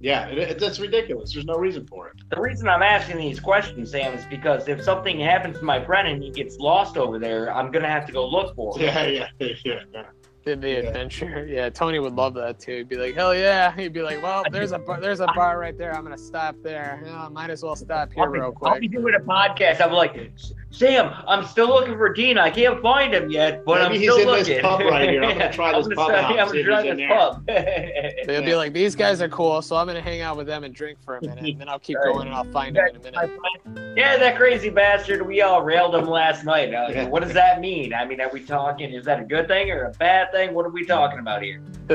Yeah, 0.01 0.27
it, 0.27 0.37
it, 0.37 0.59
that's 0.59 0.79
ridiculous. 0.79 1.33
There's 1.33 1.45
no 1.45 1.57
reason 1.57 1.85
for 1.85 2.07
it. 2.07 2.13
The 2.29 2.39
reason 2.39 2.69
I'm 2.69 2.81
asking 2.81 3.17
these 3.17 3.39
questions, 3.39 3.91
Sam, 3.91 4.13
is 4.13 4.23
because 4.25 4.69
if 4.69 4.81
something 4.81 5.19
happens 5.19 5.59
to 5.59 5.65
my 5.65 5.83
friend 5.83 6.07
and 6.07 6.23
he 6.23 6.29
gets 6.31 6.57
lost 6.57 6.95
over 6.95 7.19
there, 7.19 7.53
I'm 7.53 7.69
gonna 7.69 7.89
have 7.89 8.05
to 8.05 8.13
go 8.13 8.25
look 8.25 8.55
for 8.55 8.77
him. 8.77 8.85
Yeah, 8.85 9.05
yeah, 9.05 9.27
yeah. 9.39 9.79
yeah. 9.93 10.03
Did 10.45 10.61
the 10.61 10.69
Yeah. 10.69 10.75
adventure? 10.77 11.45
Yeah, 11.49 11.69
Tony 11.69 11.99
would 11.99 12.13
love 12.15 12.33
that 12.35 12.59
too. 12.59 12.77
He'd 12.77 12.89
be 12.89 12.95
like, 12.95 13.13
"Hell 13.15 13.35
yeah!" 13.35 13.71
He'd 13.75 13.91
be 13.93 14.01
like, 14.01 14.21
"Well, 14.23 14.43
there's 14.51 14.71
a 14.71 14.79
bar, 14.79 14.99
there's 15.01 15.19
a 15.19 15.27
bar 15.35 15.59
right 15.59 15.77
there. 15.77 15.93
I'm 15.93 16.03
gonna 16.03 16.17
stop 16.17 16.55
there. 16.63 17.01
Yeah, 17.05 17.27
might 17.29 17.49
as 17.49 17.61
well 17.63 17.75
stop 17.75 18.13
here 18.13 18.23
I'll 18.23 18.31
be, 18.31 18.39
real 18.39 18.51
quick. 18.51 18.71
I'll 18.73 18.79
be 18.79 18.87
doing 18.87 19.13
a 19.15 19.19
podcast. 19.19 19.81
I'm 19.81 19.91
like, 19.91 20.31
Sam, 20.71 21.11
I'm 21.27 21.43
still 21.45 21.67
looking 21.67 21.97
for 21.97 22.13
Dean. 22.13 22.37
I 22.37 22.49
can't 22.51 22.81
find 22.81 23.13
him 23.13 23.29
yet, 23.29 23.65
but 23.65 23.81
Maybe 23.81 23.95
I'm 23.95 24.01
he's 24.01 24.11
still 24.13 24.33
in 24.33 24.39
this 24.39 24.47
looking. 24.47 24.61
pub 24.63 24.79
right 24.81 25.09
here. 25.09 25.23
I'm 25.23 25.37
gonna 25.37 25.51
try 25.59 25.71
I'm 25.71 25.75
this 25.79 25.87
gonna 25.87 25.95
pub 25.95 26.05
start- 26.11 26.23
out, 26.25 26.35
yeah, 26.35 26.43
I'm 26.43 26.49
see 26.49 26.63
gonna 26.63 26.79
if 26.79 26.97
he's 26.97 27.07
try 27.07 27.25
in 27.25 28.15
this 28.17 28.25
They'll 28.27 28.41
be 28.45 28.55
like, 28.55 28.71
"These 28.73 28.95
guys 28.95 29.21
are 29.21 29.29
cool, 29.29 29.61
so 29.61 29.75
I'm 29.75 29.87
gonna 29.87 30.01
hang 30.01 30.21
out 30.21 30.37
with 30.37 30.47
them 30.47 30.63
and 30.63 30.73
drink 30.73 30.99
for 31.03 31.17
a 31.17 31.21
minute, 31.21 31.43
and 31.43 31.59
then 31.59 31.67
I'll 31.69 31.79
keep 31.79 31.97
going 32.03 32.27
and 32.27 32.35
I'll 32.35 32.43
find 32.45 32.77
him 32.77 32.85
in 32.85 32.95
a 32.95 32.99
minute." 33.27 33.95
yeah, 33.97 34.15
that 34.17 34.37
crazy 34.37 34.69
bastard. 34.69 35.25
We 35.27 35.41
all 35.41 35.61
railed 35.63 35.95
him 35.95 36.05
last 36.05 36.45
night. 36.45 36.73
Uh, 36.73 36.89
like, 36.93 37.11
What 37.11 37.23
does 37.23 37.33
that 37.33 37.59
mean? 37.59 37.93
I 37.93 38.05
mean, 38.05 38.21
are 38.21 38.29
we 38.31 38.41
talking? 38.41 38.93
Is 38.93 39.03
that 39.05 39.19
a 39.19 39.23
good 39.25 39.47
thing 39.47 39.71
or 39.71 39.85
a 39.85 39.91
bad 39.91 40.28
thing? 40.31 40.53
What 40.53 40.65
are 40.65 40.69
we 40.69 40.85
talking 40.85 41.19
about 41.19 41.41
here? 41.41 41.61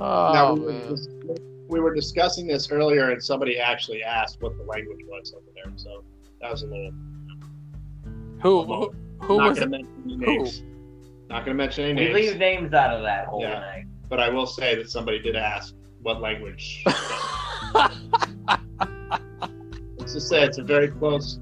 oh 0.00 0.30
now, 0.32 0.54
we 0.54 0.60
were, 0.60 0.88
dis- 0.90 1.08
we 1.68 1.80
were 1.80 1.94
discussing 1.94 2.46
this 2.46 2.70
earlier, 2.70 3.10
and 3.10 3.22
somebody 3.22 3.58
actually 3.58 4.02
asked 4.02 4.40
what 4.40 4.56
the 4.56 4.64
language 4.64 5.00
was 5.06 5.32
over 5.34 5.46
there. 5.54 5.72
So 5.76 6.04
that 6.40 6.50
was 6.50 6.62
a 6.62 6.66
little. 6.66 6.92
Who 8.42 8.62
who, 8.64 8.94
who 9.20 9.36
not 9.38 9.48
was 9.50 9.58
going 9.58 9.74
it? 9.74 9.78
to 9.78 9.84
mention 9.84 10.02
any 10.04 10.16
names. 10.38 10.62
Not 11.28 11.44
going 11.44 11.56
to 11.56 11.62
mention 11.62 11.84
any 11.84 11.94
names. 11.94 12.14
We 12.14 12.22
leave 12.28 12.38
names 12.38 12.72
out 12.72 12.94
of 12.94 13.02
that 13.02 13.26
whole 13.26 13.42
Yeah. 13.42 13.72
thing. 13.74 13.90
But 14.08 14.20
I 14.20 14.28
will 14.30 14.46
say 14.46 14.74
that 14.76 14.88
somebody 14.90 15.18
did 15.18 15.36
ask 15.36 15.74
what 16.02 16.20
language. 16.20 16.82
Let's 19.98 20.14
just 20.14 20.28
say 20.28 20.42
it's 20.44 20.56
a 20.58 20.62
very 20.62 20.88
close 20.88 21.38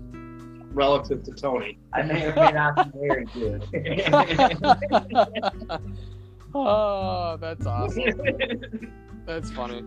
relative 0.76 1.25
to 1.25 1.33
Tony. 1.33 1.78
I 1.92 2.02
may 2.02 2.26
or 2.26 2.35
may 2.37 2.52
not 2.52 2.92
be 2.92 2.99
married 3.00 3.28
to. 3.33 3.59
oh, 6.54 7.37
that's 7.38 7.66
awesome. 7.66 8.04
That's 9.26 9.50
funny. 9.50 9.83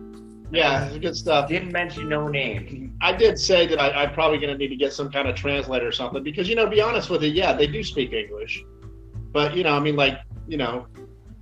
Yeah, 0.52 0.86
it's 0.86 0.98
good 0.98 1.16
stuff. 1.16 1.48
Didn't 1.48 1.70
mention 1.70 2.08
no 2.08 2.26
name. 2.26 2.96
I 3.00 3.12
did 3.12 3.38
say 3.38 3.66
that 3.68 3.80
I, 3.80 4.02
I'm 4.02 4.12
probably 4.12 4.38
going 4.38 4.52
to 4.52 4.58
need 4.58 4.68
to 4.68 4.76
get 4.76 4.92
some 4.92 5.10
kind 5.10 5.28
of 5.28 5.36
translator 5.36 5.86
or 5.86 5.92
something 5.92 6.24
because, 6.24 6.48
you 6.48 6.56
know, 6.56 6.64
to 6.64 6.70
be 6.70 6.80
honest 6.80 7.08
with 7.08 7.22
you, 7.22 7.30
yeah, 7.30 7.52
they 7.52 7.68
do 7.68 7.84
speak 7.84 8.12
English. 8.12 8.64
But, 9.32 9.56
you 9.56 9.62
know, 9.62 9.76
I 9.76 9.80
mean, 9.80 9.94
like, 9.94 10.18
you 10.48 10.56
know, 10.56 10.88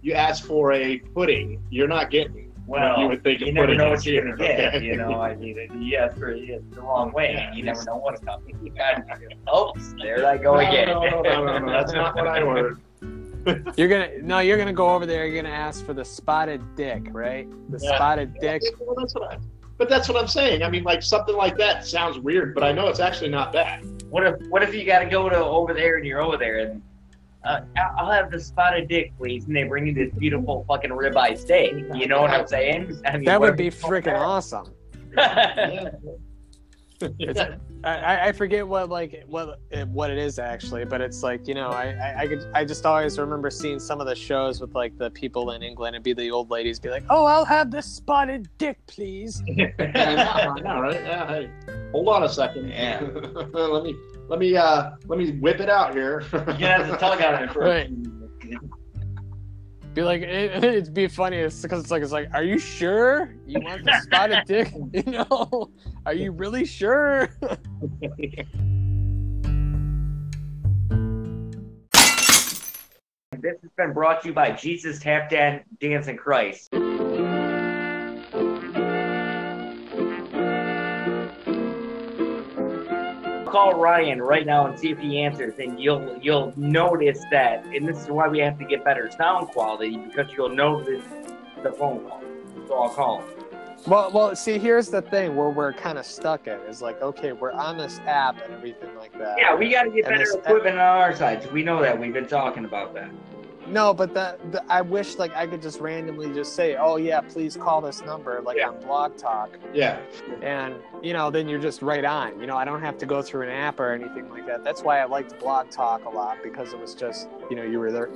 you 0.02 0.12
ask 0.12 0.44
for 0.44 0.72
a 0.72 0.98
pudding, 0.98 1.62
you're 1.70 1.88
not 1.88 2.10
getting 2.10 2.47
Well, 2.68 3.00
you 3.00 3.08
would 3.08 3.22
think 3.22 3.40
you 3.40 3.48
of 3.48 3.54
never 3.54 3.75
know 3.75 3.90
what 3.90 4.04
you're 4.04 4.22
gonna 4.22 4.37
get. 4.37 4.82
You 4.82 4.96
know, 4.96 5.20
I 5.22 5.34
mean, 5.34 5.56
yes, 5.80 6.16
for 6.18 6.32
it's 6.32 6.62
the 6.75 6.82
wrong 6.82 7.12
way. 7.12 7.32
Yeah, 7.32 7.54
you 7.54 7.62
never 7.62 7.82
know 7.84 7.96
what's 7.96 8.22
coming. 8.22 8.58
You 8.62 8.70
got, 8.72 8.98
oops, 9.00 9.40
oh, 9.48 10.02
there 10.02 10.26
I 10.26 10.37
go 10.37 10.52
no, 10.54 10.60
again. 10.60 10.88
No, 10.88 11.00
no, 11.02 11.22
no, 11.22 11.44
no, 11.44 11.58
no, 11.60 11.72
that's 11.72 11.94
not 11.94 12.14
what 12.14 12.28
I 12.28 12.42
ordered. 12.42 12.78
You're 13.78 13.88
gonna 13.88 14.10
no, 14.20 14.40
you're 14.40 14.58
gonna 14.58 14.75
go 14.75 14.90
over 14.90 15.06
there. 15.06 15.25
You're 15.26 15.42
gonna 15.42 15.54
ask 15.54 15.87
for 15.87 15.94
the 15.94 16.04
spotted 16.04 16.60
dick, 16.76 17.02
right? 17.12 17.48
The 17.70 17.78
Yeah. 17.82 17.94
spotted 17.94 18.34
dick. 18.38 18.62
Well, 18.78 18.94
that's 18.98 19.14
what 19.14 19.32
I, 19.32 19.38
but 19.78 19.88
that's 19.88 20.06
what 20.06 20.20
I'm 20.20 20.28
saying. 20.28 20.62
I 20.62 20.68
mean, 20.68 20.84
like 20.84 21.02
something 21.02 21.34
like 21.37 21.56
that 21.56 21.87
sounds 21.87 22.18
weird, 22.18 22.54
but 22.54 22.62
I 22.64 22.72
know 22.72 22.88
it's 22.88 23.00
actually 23.00 23.30
not 23.30 23.54
bad. 23.54 23.87
What 24.10 24.26
if 24.26 24.34
what 24.50 24.62
if 24.62 24.75
you 24.75 24.84
got 24.84 24.98
to 24.98 25.06
go 25.06 25.30
to 25.30 25.37
over 25.37 25.72
there 25.72 25.96
and 25.96 26.04
you're 26.04 26.20
over 26.20 26.37
there 26.37 26.58
and 26.58 26.82
uh, 27.45 27.61
I'll 27.76 27.95
I'll 28.07 28.11
have 28.12 28.30
the 28.30 28.40
spotted 28.40 28.88
dick, 28.88 29.12
please, 29.18 29.45
and 29.47 29.54
they 29.57 29.64
bring 29.64 29.87
you 29.87 29.95
this 29.95 30.12
beautiful 30.14 30.64
fucking 30.68 30.90
ribeye 30.90 31.38
steak. 31.38 31.75
You 31.95 32.07
know 32.09 32.21
what 32.21 32.30
I'm 32.30 32.47
saying? 32.47 33.00
I 33.07 33.16
mean, 33.16 33.25
That 33.25 33.40
would 33.40 33.57
be 33.57 33.71
freaking 33.71 34.18
awesome. 34.18 34.73
Yeah. 37.16 37.54
I- 37.85 37.90
I, 37.90 38.26
I 38.26 38.33
forget 38.33 38.66
what 38.66 38.88
like 38.90 39.23
what 39.28 39.61
what 39.92 40.11
it 40.11 40.18
is 40.18 40.40
actually, 40.40 40.85
but 40.85 41.00
it's 41.00 41.23
like 41.23 41.47
you 41.47 41.54
know 41.54 41.68
I, 41.68 41.90
I 41.92 42.23
I 42.23 42.26
could 42.26 42.45
I 42.52 42.64
just 42.64 42.85
always 42.85 43.16
remember 43.21 43.50
seeing 43.50 43.78
some 43.78 44.00
of 44.00 44.09
the 44.09 44.16
shows 44.16 44.61
with 44.61 44.75
like 44.75 44.99
the 44.99 45.09
people 45.12 45.52
in 45.52 45.62
England 45.62 45.95
and 45.95 46.02
be 46.02 46.12
the 46.12 46.28
old 46.33 46.50
ladies 46.50 46.80
be 46.80 46.88
like, 46.90 47.04
oh 47.09 47.25
I'll 47.25 47.45
have 47.45 47.71
the 47.71 47.80
spotted 47.83 48.49
dick, 48.59 48.78
please. 48.88 49.40
Yeah, 49.47 49.71
I 49.78 50.59
know, 50.61 50.80
right? 50.80 51.00
Yeah, 51.00 51.28
hey, 51.28 51.50
hold 51.92 52.09
on 52.09 52.25
a 52.25 52.28
second. 52.28 52.68
Yeah. 52.71 53.00
let 53.52 53.85
me 53.85 53.95
let 54.28 54.38
me 54.38 54.56
uh 54.56 54.90
let 55.06 55.18
me 55.18 55.32
whip 55.32 55.61
it 55.61 55.68
out 55.70 55.94
here. 55.94 56.23
You 56.32 56.66
have 56.66 56.90
to 56.90 56.97
tug 56.99 57.23
on 57.23 57.42
it 57.42 57.52
for 57.52 57.61
Right. 57.61 57.90
Be 59.94 60.02
like 60.02 60.23
it, 60.23 60.64
it'd 60.64 60.94
be 60.94 61.08
funny 61.08 61.38
because 61.38 61.80
it's 61.80 61.90
like 61.90 62.02
it's 62.02 62.12
like, 62.12 62.28
are 62.32 62.44
you 62.44 62.58
sure 62.58 63.35
you 63.47 63.58
want 63.61 63.85
the 63.85 63.99
spotted 64.02 64.44
dick? 64.47 64.73
You 64.92 65.02
know, 65.02 65.70
are 66.06 66.12
you 66.12 66.30
really 66.30 66.64
sure? 66.66 67.30
This 73.40 73.56
has 73.62 73.70
been 73.76 73.92
brought 73.92 74.23
to 74.23 74.28
you 74.28 74.35
by 74.35 74.52
Jesus 74.52 74.99
Tap 75.00 75.30
Dan 75.30 75.62
Dancing 75.80 76.16
Christ. 76.16 76.67
Call 83.58 83.74
Ryan 83.74 84.22
right 84.22 84.46
now 84.46 84.66
and 84.66 84.78
see 84.78 84.90
if 84.90 85.00
he 85.00 85.18
answers, 85.18 85.58
and 85.58 85.80
you'll 85.80 86.16
you'll 86.22 86.52
notice 86.56 87.24
that. 87.32 87.66
And 87.66 87.88
this 87.88 88.00
is 88.00 88.08
why 88.08 88.28
we 88.28 88.38
have 88.38 88.56
to 88.60 88.64
get 88.64 88.84
better 88.84 89.10
sound 89.10 89.48
quality 89.48 89.96
because 89.96 90.30
you'll 90.32 90.54
notice 90.54 91.02
the 91.64 91.72
phone 91.72 92.06
call. 92.06 92.22
So 92.68 92.80
I'll 92.80 92.88
call 92.88 93.22
him. 93.22 93.28
Well, 93.88 94.12
well, 94.12 94.36
see, 94.36 94.58
here's 94.58 94.90
the 94.90 95.02
thing 95.02 95.34
where 95.34 95.48
we're 95.48 95.72
kind 95.72 95.98
of 95.98 96.06
stuck 96.06 96.46
at 96.46 96.60
is 96.68 96.80
like, 96.80 97.02
okay, 97.02 97.32
we're 97.32 97.50
on 97.50 97.76
this 97.76 97.98
app 98.06 98.40
and 98.44 98.54
everything 98.54 98.94
like 98.96 99.18
that. 99.18 99.34
Yeah, 99.36 99.56
we 99.56 99.70
got 99.70 99.84
to 99.84 99.90
get 99.90 100.04
And 100.04 100.18
better 100.18 100.38
equipment 100.38 100.76
on 100.76 101.00
our 101.00 101.16
side. 101.16 101.42
So 101.42 101.50
we 101.50 101.64
know 101.64 101.82
that. 101.82 101.98
We've 101.98 102.12
been 102.12 102.28
talking 102.28 102.64
about 102.64 102.94
that. 102.94 103.10
No, 103.70 103.92
but 103.94 104.14
that 104.14 104.52
the, 104.52 104.62
I 104.70 104.80
wish 104.80 105.16
like 105.16 105.34
I 105.37 105.46
could 105.46 105.60
just 105.62 105.80
randomly 105.80 106.32
just 106.32 106.54
say, 106.54 106.76
"Oh 106.76 106.96
yeah, 106.96 107.20
please 107.20 107.56
call 107.56 107.80
this 107.80 108.02
number," 108.02 108.40
like 108.44 108.56
Yeah. 108.56 108.68
on 108.68 108.80
Blog 108.80 109.16
Talk, 109.16 109.50
yeah. 109.75 109.98
and 110.42 110.75
you 111.02 111.12
know, 111.12 111.30
then 111.30 111.48
you're 111.48 111.58
just 111.60 111.82
right 111.82 112.04
on. 112.04 112.40
You 112.40 112.46
know, 112.46 112.56
I 112.56 112.64
don't 112.64 112.80
have 112.80 112.96
to 112.98 113.06
go 113.06 113.20
through 113.22 113.42
an 113.42 113.50
app 113.50 113.78
or 113.80 113.92
anything 113.92 114.28
like 114.30 114.46
that. 114.46 114.64
That's 114.64 114.82
why 114.82 115.00
I 115.00 115.04
liked 115.04 115.38
Blog 115.38 115.70
Talk 115.70 116.04
a 116.04 116.08
lot 116.08 116.38
because 116.42 116.72
it 116.72 116.80
was 116.80 116.94
just, 116.94 117.28
you 117.50 117.56
know, 117.56 117.62
you 117.62 117.78
were 117.78 117.92
there, 117.92 118.10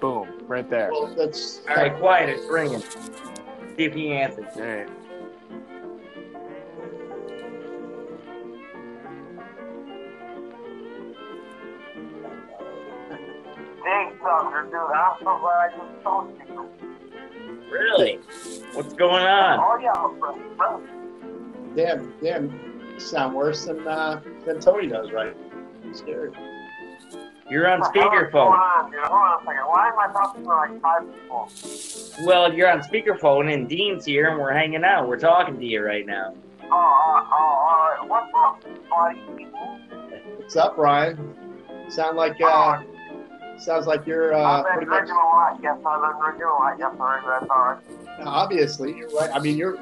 boom, 0.00 0.28
right 0.46 0.68
there. 0.68 0.90
All 0.92 1.04
Well, 1.06 1.14
that's 1.14 1.60
All 1.68 1.76
right, 1.76 1.94
quiet. 1.96 2.28
It's 2.28 2.46
ringing. 2.50 2.80
See 2.80 3.84
if 3.84 3.94
he 3.94 4.12
answers. 4.12 4.46
right. 4.56 4.88
Dang, 13.84 14.12
sucker, 14.22 14.64
dude, 14.64 14.74
I'm 14.74 15.12
so 15.18 15.38
glad 15.38 15.70
I 15.70 15.70
just 15.76 16.02
told 16.04 16.30
you. 16.48 16.68
Really? 17.70 18.18
What's 18.74 18.92
going 18.94 19.24
on? 19.24 19.58
Oh, 19.58 19.78
yeah, 19.82 19.92
bro, 20.18 20.38
bro. 20.56 21.74
damn, 21.74 22.12
damn. 22.22 23.00
Sound 23.00 23.34
worse 23.34 23.64
than 23.64 23.86
uh, 23.88 24.20
than 24.46 24.60
Tony 24.60 24.86
does, 24.86 25.10
right? 25.10 25.34
Scary. 25.94 26.30
You're 27.50 27.68
on 27.68 27.80
What 27.80 27.92
the 27.92 28.00
hell 28.00 28.08
is 28.12 28.14
going 28.14 28.30
speakerphone. 28.30 28.52
on, 28.52 28.90
dude? 28.90 29.00
Hold 29.00 29.12
on 29.20 29.42
a 29.42 29.44
second. 29.46 29.62
Why 29.66 29.88
am 29.88 29.98
I 29.98 30.12
talking 30.12 30.42
to 30.42 30.48
like 30.48 30.80
five 30.82 31.02
people? 31.14 31.48
Well, 32.26 32.52
you're 32.52 32.70
on 32.70 32.80
speakerphone, 32.82 33.52
and 33.52 33.68
Dean's 33.68 34.04
here, 34.04 34.28
and 34.30 34.38
we're 34.38 34.52
hanging 34.52 34.84
out. 34.84 35.08
We're 35.08 35.18
talking 35.18 35.58
to 35.58 35.64
you 35.66 35.82
right 35.82 36.06
now. 36.06 36.34
Oh, 36.64 36.68
uh, 36.70 37.34
oh, 37.34 37.98
uh, 38.02 38.06
what's 38.06 38.32
up, 38.36 38.62
buddy? 38.90 39.46
What's 40.36 40.56
up, 40.56 40.76
Ryan? 40.76 41.34
Sound 41.88 42.16
like 42.16 42.40
uh, 42.40 42.82
sounds 43.62 43.86
like 43.86 44.06
you're 44.06 44.34
uh, 44.34 44.42
I've 44.42 44.64
been 44.64 44.72
pretty 44.74 44.86
much 44.90 44.98
drinking 45.06 45.16
a 45.16 45.18
lot. 45.36 45.58
Yes, 45.62 45.78
I've 45.86 46.00
been 46.02 46.20
drinking 46.20 46.42
a 46.42 46.48
lot. 46.48 46.76
Yes, 46.78 46.92
sir. 46.98 47.22
That's 47.40 47.50
all 47.50 47.62
right. 47.64 48.26
obviously 48.26 48.96
you're 48.96 49.08
right. 49.10 49.30
I 49.32 49.38
mean, 49.38 49.56
you're 49.56 49.78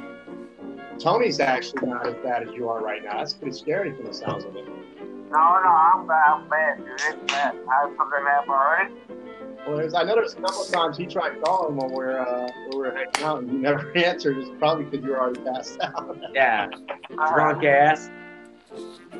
Tony's 0.98 1.40
actually 1.40 1.88
not 1.88 2.06
as 2.06 2.14
bad 2.22 2.46
as 2.46 2.54
you 2.54 2.68
are 2.68 2.82
right 2.82 3.02
now. 3.02 3.18
That's 3.18 3.32
pretty 3.32 3.56
scary 3.56 3.94
from 3.94 4.06
the 4.06 4.12
sounds 4.14 4.44
of 4.44 4.54
it. 4.56 4.66
No, 4.66 5.38
no, 5.38 5.38
I'm 5.38 6.06
bad. 6.06 6.24
I'm 6.28 6.48
bad, 6.48 6.78
dude. 6.78 6.88
It's 6.92 7.32
bad. 7.32 7.54
I 7.70 7.80
have 7.86 7.96
something 7.96 8.24
happen 8.26 8.50
already. 8.50 8.94
Well, 9.66 9.76
there's, 9.76 9.94
I 9.94 10.02
know 10.02 10.14
there's 10.16 10.32
a 10.32 10.36
couple 10.40 10.62
of 10.62 10.70
times 10.70 10.96
he 10.96 11.06
tried 11.06 11.40
calling 11.42 11.76
when 11.76 11.90
we're 11.92 12.18
uh, 12.18 12.48
when 12.68 12.70
we 12.72 12.76
were 12.78 12.90
hanging 12.90 13.22
out, 13.22 13.38
and 13.42 13.52
you 13.52 13.58
never 13.58 13.90
answered. 13.96 14.38
It's 14.38 14.50
probably 14.58 14.84
because 14.86 15.04
you 15.04 15.12
were 15.12 15.20
already 15.20 15.40
passed 15.42 15.78
out. 15.80 16.18
Yeah, 16.34 16.68
Uh, 17.18 17.34
drunk 17.34 17.64
ass. 17.64 18.10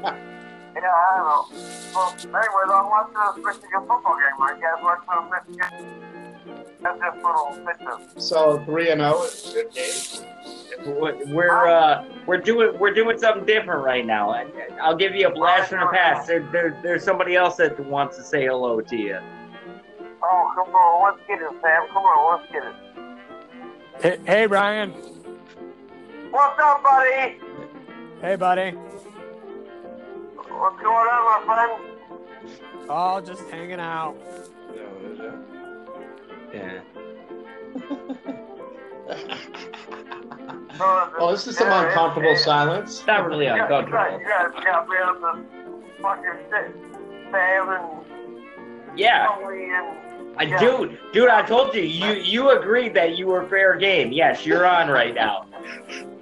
Yeah, 0.75 0.83
I 0.83 1.17
know. 1.19 1.57
Well, 1.95 2.13
anyways, 2.21 2.71
I'm 2.73 2.89
watching 2.89 3.15
this 3.43 3.45
Michigan 3.45 3.81
football 3.81 4.17
game. 4.17 4.41
I 4.41 4.59
guess 4.61 4.83
watching 4.83 5.31
the 5.31 5.53
Michigan. 5.59 5.97
That's 6.83 6.99
just 6.99 7.17
little 7.17 7.59
pictures. 7.67 8.25
So 8.25 8.63
three 8.65 8.91
and 8.91 9.01
zero 9.01 9.23
is 9.25 9.53
good 9.55 9.71
game. 9.73 10.97
We're 10.99 11.27
we're, 11.35 11.67
uh, 11.69 12.05
we're 12.27 12.39
doing 12.39 12.79
we're 12.79 12.95
doing 12.95 13.19
something 13.19 13.45
different 13.45 13.85
right 13.85 14.07
now. 14.07 14.31
I- 14.31 14.47
I'll 14.81 14.97
give 14.97 15.15
you 15.15 15.29
a 15.29 15.31
blast 15.31 15.69
from 15.71 15.81
the 15.81 15.93
past. 15.93 16.27
There, 16.27 16.41
there, 16.53 16.79
there's 16.83 17.05
somebody 17.05 17.37
else 17.37 17.57
that 17.57 17.79
wants 17.81 18.17
to 18.17 18.23
say 18.23 18.47
hello 18.47 18.81
to 18.81 18.97
you. 18.97 19.19
Oh, 20.23 20.53
come 20.55 20.75
on, 20.75 21.15
let's 21.17 21.27
get 21.29 21.41
it, 21.43 21.51
Sam. 21.61 21.87
Come 21.89 22.03
on, 22.05 22.41
let's 22.41 22.53
get 22.53 22.65
it. 22.65 22.75
Hey, 24.25 24.33
hey, 24.41 24.47
Ryan. 24.47 24.93
What's 26.31 26.59
up, 26.61 26.83
buddy? 26.83 27.39
Hey, 28.23 28.37
buddy. 28.37 28.75
What's 30.61 30.77
going 30.83 31.09
on, 31.09 31.47
my 31.47 31.55
friend? 31.55 31.73
Oh, 32.91 33.21
just 33.21 33.49
hanging 33.49 33.81
out. 33.81 34.15
Yeah. 36.53 36.81
oh, 40.81 41.13
oh 41.19 41.31
this 41.33 41.47
is 41.47 41.57
some 41.57 41.69
uncomfortable 41.71 42.37
silence. 42.37 42.99
It's 42.99 43.07
not 43.07 43.27
really 43.27 43.47
You 43.47 43.53
guys, 43.53 43.71
uncomfortable. 43.85 44.21
you 44.21 44.27
guys 44.29 44.65
got 44.65 44.89
me 44.89 44.97
on 44.97 45.21
the 45.23 46.03
fucking 46.03 46.25
shit. 46.51 46.75
Sam 47.31 47.69
and 47.71 48.99
Yeah. 48.99 49.39
And. 49.39 50.37
I, 50.37 50.43
Yeah. 50.45 50.59
dude, 50.59 50.99
dude, 51.13 51.29
I 51.31 51.43
told 51.43 51.75
you, 51.75 51.83
you 51.83 52.13
you 52.15 52.51
agreed 52.51 52.95
that 52.95 53.17
you 53.17 53.27
were 53.29 53.49
fair 53.49 53.77
game. 53.77 54.13
Yes, 54.13 54.45
you're 54.45 54.67
on 54.67 54.89
right 54.89 55.15
now. 55.15 55.47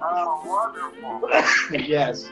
Oh, 0.01 0.41
wonderful. 0.45 1.29
yes. 1.87 2.25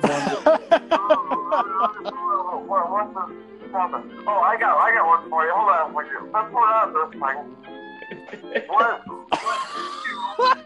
what, 2.67 2.91
what's 2.91 3.13
the 3.13 3.67
topic? 3.71 4.03
Oh, 4.27 4.39
I 4.39 4.57
got, 4.59 4.77
I 4.77 4.91
got 4.93 5.05
one 5.07 5.29
for 5.29 5.45
you. 5.45 5.51
Hold 5.53 5.69
on, 5.71 5.93
would 5.93 6.05
you? 6.07 6.29
Let's 6.33 6.49
put 6.51 6.63
out 6.63 6.93
this 6.93 7.11
thing. 7.11 8.63
What? 8.67 9.01
what 9.37 10.57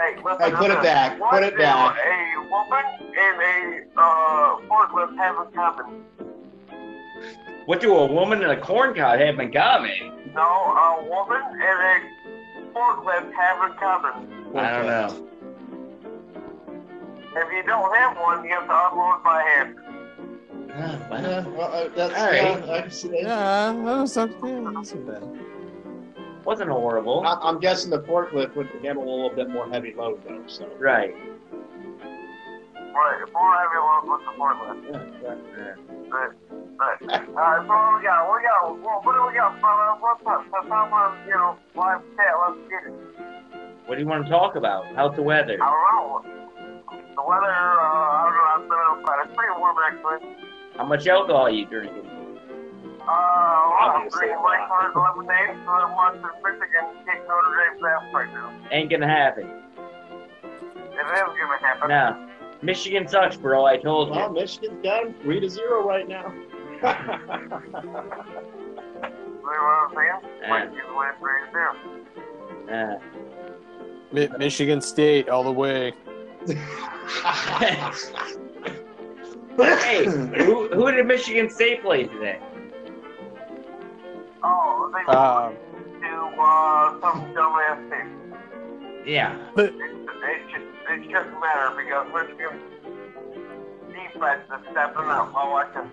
hey, 0.00 0.16
listen 0.24 0.40
Hey, 0.40 0.50
put 0.52 0.70
it 0.70 0.74
this. 0.74 0.82
back, 0.84 1.20
What 1.20 1.30
put 1.32 1.42
it 1.42 1.52
do 1.52 1.58
back. 1.58 1.96
A 1.96 2.48
woman 2.50 2.84
and 3.18 3.40
a 3.42 4.00
uh, 4.00 4.60
forklift 4.68 5.16
have 5.16 5.46
in 5.46 5.52
common? 5.54 6.04
What 7.66 7.80
do 7.80 7.94
a 7.96 8.06
woman 8.06 8.42
and 8.42 8.52
a 8.52 8.60
corn 8.60 8.94
cob 8.94 9.18
have 9.18 9.38
in 9.40 9.52
common? 9.52 10.12
No, 10.34 10.42
a 10.42 11.04
woman 11.08 11.42
and 11.42 11.60
a 11.60 12.72
forklift 12.72 13.32
have 13.32 13.70
in 13.70 13.76
common. 13.78 14.56
I 14.56 14.70
don't 14.76 14.86
know. 14.86 15.28
If 17.36 17.52
you 17.52 17.62
don't 17.64 17.94
have 17.96 18.16
one, 18.16 18.44
you 18.44 18.50
have 18.50 18.66
to 18.66 18.88
unload 18.90 19.22
by 19.22 19.42
hand. 19.42 19.76
Yeah, 20.68 21.46
well, 21.48 21.72
uh, 21.72 21.88
that's 21.94 22.14
All 22.18 22.26
right. 22.26 22.66
yeah, 22.66 22.72
I 22.74 22.80
can 22.82 22.90
see 22.90 23.08
that. 23.08 23.22
Yeah, 23.22 23.72
that 23.72 23.98
was 24.00 24.12
something. 24.12 24.64
Yeah, 24.64 24.70
that's 24.74 24.94
not 24.94 25.06
bad. 25.06 26.44
Wasn't 26.44 26.70
horrible. 26.70 27.26
I- 27.26 27.38
I'm 27.42 27.58
guessing 27.60 27.90
the 27.90 28.00
forklift 28.00 28.54
would 28.56 28.68
handle 28.82 29.04
a 29.04 29.10
little 29.14 29.30
bit 29.30 29.48
more 29.50 29.66
heavy 29.68 29.94
load 29.94 30.22
though. 30.26 30.42
So 30.46 30.66
Right. 30.78 31.14
Right, 32.94 33.24
more 33.32 33.54
heavy 33.56 33.78
load 33.78 34.04
with 34.06 34.20
the 34.24 34.32
forklift. 34.38 34.80
yeah, 34.90 35.34
yeah. 35.58 35.74
Right, 36.08 36.30
right. 36.78 37.28
Alright, 37.28 37.66
so 37.66 37.66
what 37.66 37.96
we 37.98 38.02
got? 38.04 38.32
We 38.32 38.42
got, 38.42 38.78
well, 38.80 39.00
what 39.02 39.14
do 39.14 39.26
we 39.26 39.34
got, 39.34 39.60
brother? 39.60 40.00
What's 40.00 40.26
up? 40.26 40.44
So 40.50 40.68
someone, 40.68 41.12
you 41.26 41.34
know, 41.34 41.56
live 41.74 42.00
chat, 42.16 42.32
let's 42.48 42.58
get 42.70 42.86
it. 42.86 42.94
What 43.86 43.94
do 43.96 44.00
you 44.02 44.06
want 44.08 44.24
to 44.24 44.30
talk 44.30 44.56
about? 44.56 44.86
How's 44.94 45.14
the 45.16 45.22
weather? 45.22 45.58
I 45.60 45.66
don't 45.66 46.24
know. 46.26 46.45
The 47.16 47.22
weather, 47.22 47.48
uh, 47.48 47.50
I 47.50 48.28
don't 48.28 48.36
know, 48.36 48.46
I've 48.54 48.68
been 48.68 49.08
outside. 49.08 49.18
It's 49.26 49.34
pretty 49.36 49.52
warm, 49.58 49.76
actually. 49.88 50.36
How 50.76 50.84
much 50.84 51.06
alcohol 51.06 51.42
are 51.42 51.50
you 51.50 51.64
drinking? 51.66 52.04
Uh, 53.00 53.10
I'm 53.10 54.08
drinking 54.10 54.36
white 54.42 54.66
lot. 54.68 54.94
lemonade, 54.94 55.56
so 55.64 55.70
I'm 55.70 55.92
watching 55.94 56.20
Michigan 56.22 56.84
kick 57.06 57.22
Notre 57.26 57.54
Dame's 57.56 57.82
ass 57.84 58.12
right 58.12 58.32
now. 58.34 58.52
Ain't 58.70 58.90
gonna 58.90 59.08
happen. 59.08 59.44
It 59.46 61.06
is 61.06 61.22
gonna 61.22 61.58
happen. 61.60 61.88
Nah. 61.88 62.26
Michigan 62.62 63.06
sucks, 63.06 63.36
bro. 63.36 63.64
I 63.64 63.76
told 63.76 64.10
Well, 64.10 64.28
you. 64.28 64.34
Michigan's 64.40 64.82
got 64.82 65.04
three 65.22 65.40
to 65.40 65.48
zero 65.48 65.86
right 65.86 66.08
now. 66.08 66.32
See 66.82 66.86
what 69.42 69.60
I'm 69.60 69.94
saying? 69.94 70.20
Yeah. 70.42 70.50
Like, 70.50 70.70
he's 70.70 70.80
winning 70.94 71.16
three 71.20 71.38
to 71.44 71.50
zero. 71.52 73.00
Uh, 74.32 74.38
Michigan 74.38 74.80
State 74.80 75.28
all 75.28 75.44
the 75.44 75.52
way. 75.52 75.92
Hey, 79.58 80.04
who, 80.04 80.68
who 80.68 80.92
did 80.92 81.06
Michigan 81.06 81.50
State 81.50 81.82
play 81.82 82.04
today? 82.04 82.40
Oh, 84.42 84.90
they 84.92 85.00
Um, 85.12 85.54
to 86.00 86.12
uh, 86.40 87.00
some 87.00 87.34
dumbass 87.34 87.78
team. 87.90 88.08
Yeah. 89.06 89.36
It, 89.56 89.74
it, 89.74 89.92
just, 90.50 90.66
it 90.90 91.00
just 91.10 91.30
matter 91.40 91.74
because 91.76 92.06
Michigan 92.12 92.60
defense 93.88 94.42
is 94.52 94.62
stepping 94.70 95.08
up. 95.08 95.34
I 95.34 95.48
watch 95.48 95.76
it. 95.76 95.84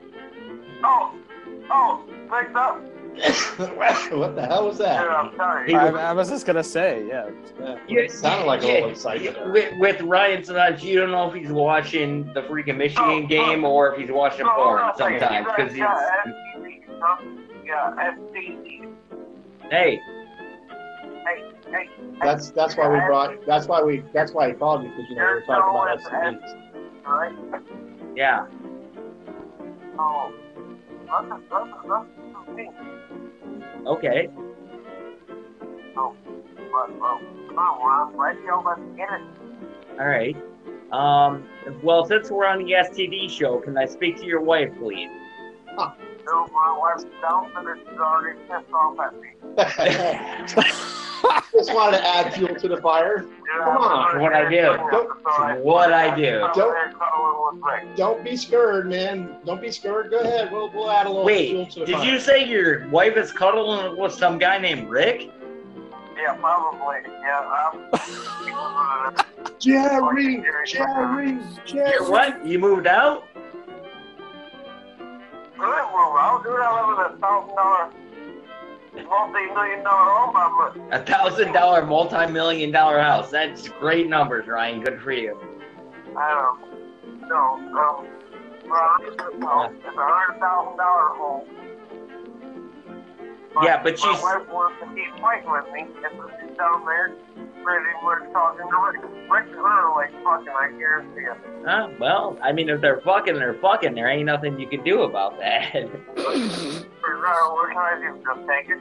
Oh, 0.84 1.16
oh, 1.72 2.04
picked 2.30 2.56
up. 2.56 2.82
what 4.12 4.36
the 4.36 4.46
hell 4.46 4.66
was 4.68 4.78
Dude, 4.78 4.88
that? 4.88 5.08
I'm 5.10 5.36
sorry. 5.36 5.74
I, 5.76 5.90
was- 5.92 6.02
I 6.02 6.14
was 6.14 6.30
just 6.30 6.46
gonna 6.46 6.64
say, 6.64 7.06
yeah. 7.08 7.30
Yeah, 7.60 7.78
You- 7.88 8.00
it 8.00 8.12
sounded 8.12 8.46
like 8.46 8.64
a 8.64 8.68
yeah, 8.68 8.74
little 8.74 8.90
excitement. 8.90 9.52
With, 9.54 9.78
with 9.78 10.02
Ryan 10.02 10.44
sometimes 10.44 10.84
you 10.84 11.00
don't 11.00 11.12
know 11.12 11.28
if 11.30 11.36
he's 11.36 11.52
watching 11.52 12.26
the 12.34 12.42
freaking 12.42 12.78
Michigan 12.78 13.24
Oh, 13.24 13.28
game 13.28 13.64
oh. 13.66 13.72
or 13.72 13.94
if 13.94 14.00
he's 14.00 14.10
watching 14.12 14.46
oh, 14.46 14.50
No, 14.58 14.64
porn 14.64 14.82
no, 14.82 14.92
sometimes 14.98 15.48
because 15.56 15.72
he's 15.72 15.80
yeah, 15.80 16.24
SEC, 16.24 16.84
huh? 17.00 17.24
Yeah, 17.66 18.16
SEC. 18.16 18.88
hey 19.72 20.00
Hey, 21.26 21.44
hey. 21.72 21.90
That's 22.22 22.50
that's 22.52 22.76
why 22.76 22.88
we 22.90 23.00
brought. 23.06 23.46
That's 23.46 23.68
why 23.68 23.82
we. 23.82 24.04
That's 24.14 24.34
why 24.34 24.50
he 24.50 24.54
called 24.54 24.84
you 24.84 24.90
because 24.90 25.06
you 25.10 25.16
know 25.16 25.26
we 25.26 25.34
were 25.36 25.42
talking 25.42 25.70
about 25.70 26.00
STDs. 26.00 27.06
Right? 27.06 27.62
yeah 28.16 28.46
Oh, 29.98 30.32
that's 31.06 31.26
a, 31.26 31.40
that's 31.50 31.70
a, 31.86 32.06
that's 32.34 32.50
a 32.52 32.56
team. 32.56 32.72
Okay 33.88 34.30
But, 35.96 37.00
well, 37.00 37.22
come 37.48 37.58
on, 37.60 38.14
Ron. 38.16 38.18
Let's 38.18 38.40
go. 38.48 38.64
Let's 38.66 38.82
get 38.98 39.10
it. 39.12 40.00
all 40.00 40.08
right 40.08 40.36
um 40.92 41.48
well 41.84 42.06
since 42.06 42.30
we're 42.32 42.46
on 42.48 42.64
the 42.64 42.72
STD 42.72 43.30
show 43.30 43.60
can 43.60 43.78
I 43.78 43.86
speak 43.86 44.18
to 44.18 44.26
your 44.26 44.42
wife 44.42 44.72
please 44.80 45.10
No, 46.26 46.48
my 46.48 46.78
wife's 46.80 47.06
down 47.22 47.52
and 47.56 47.80
she's 47.90 48.00
already 48.00 48.40
pissed 48.48 48.74
off 48.74 49.00
at 49.00 49.14
me. 49.20 49.30
Just 51.54 51.74
wanted 51.74 51.98
to 52.00 52.06
add 52.08 52.34
fuel 52.34 52.54
to 52.56 52.68
the 52.68 52.78
fire. 52.78 53.26
Yeah, 53.26 53.64
Come 53.66 53.78
on, 53.78 54.22
what 54.22 54.34
I 54.34 54.50
do. 54.50 54.62
Don't- 54.92 55.64
what 55.64 55.94
I 55.94 56.14
do. 56.16 56.48
Don't- 56.54 56.76
Don't 57.96 58.24
be 58.24 58.36
scared, 58.36 58.90
man. 58.90 59.38
Don't 59.46 59.62
be 59.62 59.72
scared. 59.72 60.10
Go 60.12 60.20
ahead. 60.20 60.52
We'll 60.52 60.70
we'll 60.72 60.90
add 60.92 61.06
a 61.06 61.10
little 61.10 61.26
fuel 61.28 61.62
wait 61.62 61.72
to 61.72 61.80
the 61.82 61.86
did 61.86 61.96
fire. 61.96 62.06
you 62.12 62.20
say 62.20 62.44
your 62.46 62.88
wife 62.90 63.16
is 63.16 63.32
cuddling 63.32 63.96
with 63.98 64.12
some 64.14 64.38
guy 64.38 64.58
named 64.58 64.90
Rick 64.90 65.30
Yeah, 66.18 66.34
probably. 66.36 66.98
Yeah, 67.22 67.70
um, 67.72 69.16
Jerry, 69.60 70.44
Jerry, 70.66 71.38
Jerry. 71.66 71.92
Your 71.94 72.10
what 72.10 72.46
you 72.46 72.60
moved 72.60 72.88
out 72.88 73.28
Good, 75.64 75.86
well, 75.94 76.16
I'll 76.20 76.44
do 76.44 76.50
that 76.50 76.72
living 76.76 77.16
a 77.16 77.18
thousand 77.22 77.56
dollar, 77.56 77.90
multi-million 79.08 79.84
dollar 79.84 80.12
home. 80.12 80.36
I'm 80.36 80.92
a, 80.92 80.98
a 80.98 81.06
thousand 81.06 81.54
dollar 81.54 81.86
multi-million 81.86 82.72
dollar 82.72 83.00
house. 83.00 83.32
That's 83.32 83.70
great 83.70 84.08
numbers 84.10 84.46
Ryan. 84.48 84.82
Good 84.84 85.00
for 85.02 85.14
you. 85.14 85.40
I 86.18 86.30
don't 86.34 87.30
know, 87.30 87.54
um, 87.56 88.08
well, 88.70 88.98
it's 89.02 89.22
a 89.22 89.24
hundred 89.24 90.40
thousand 90.42 90.78
dollar 90.78 91.08
home. 91.16 91.48
Yeah, 93.64 93.82
but 93.82 93.98
she's- 93.98 94.22
My 94.22 94.38
wife 94.40 94.50
wants 94.50 94.80
to 94.82 94.88
keep 94.94 95.22
fighting 95.22 95.50
with 95.50 95.72
me, 95.74 95.86
she's 96.42 96.58
down 96.58 96.86
there, 96.86 97.14
pretty 97.64 97.86
much 98.04 98.24
talking 98.34 98.68
to 98.68 98.78
Rick. 98.86 99.02
Rick 99.32 99.46
and 99.48 99.56
her 99.56 99.90
like 99.96 100.12
fucking, 100.24 100.50
I 100.50 100.72
guarantee 100.78 101.22
it. 101.22 101.38
Huh? 101.66 101.88
Well, 102.00 102.38
I 102.42 102.52
mean, 102.52 102.70
if 102.70 102.82
they're 102.82 103.00
fucking, 103.02 103.36
they're 103.36 103.54
fucking. 103.56 103.96
There 103.96 104.10
ain't 104.10 104.26
nothing 104.26 104.60
you 104.60 104.68
can 104.68 104.84
do 104.84 105.04
about 105.04 105.40
that. 105.40 105.90
What 107.24 107.70
can 107.70 107.78
I 107.78 107.96
do? 108.00 108.18
Just 108.24 108.42
take 108.48 108.68
it? 108.70 108.80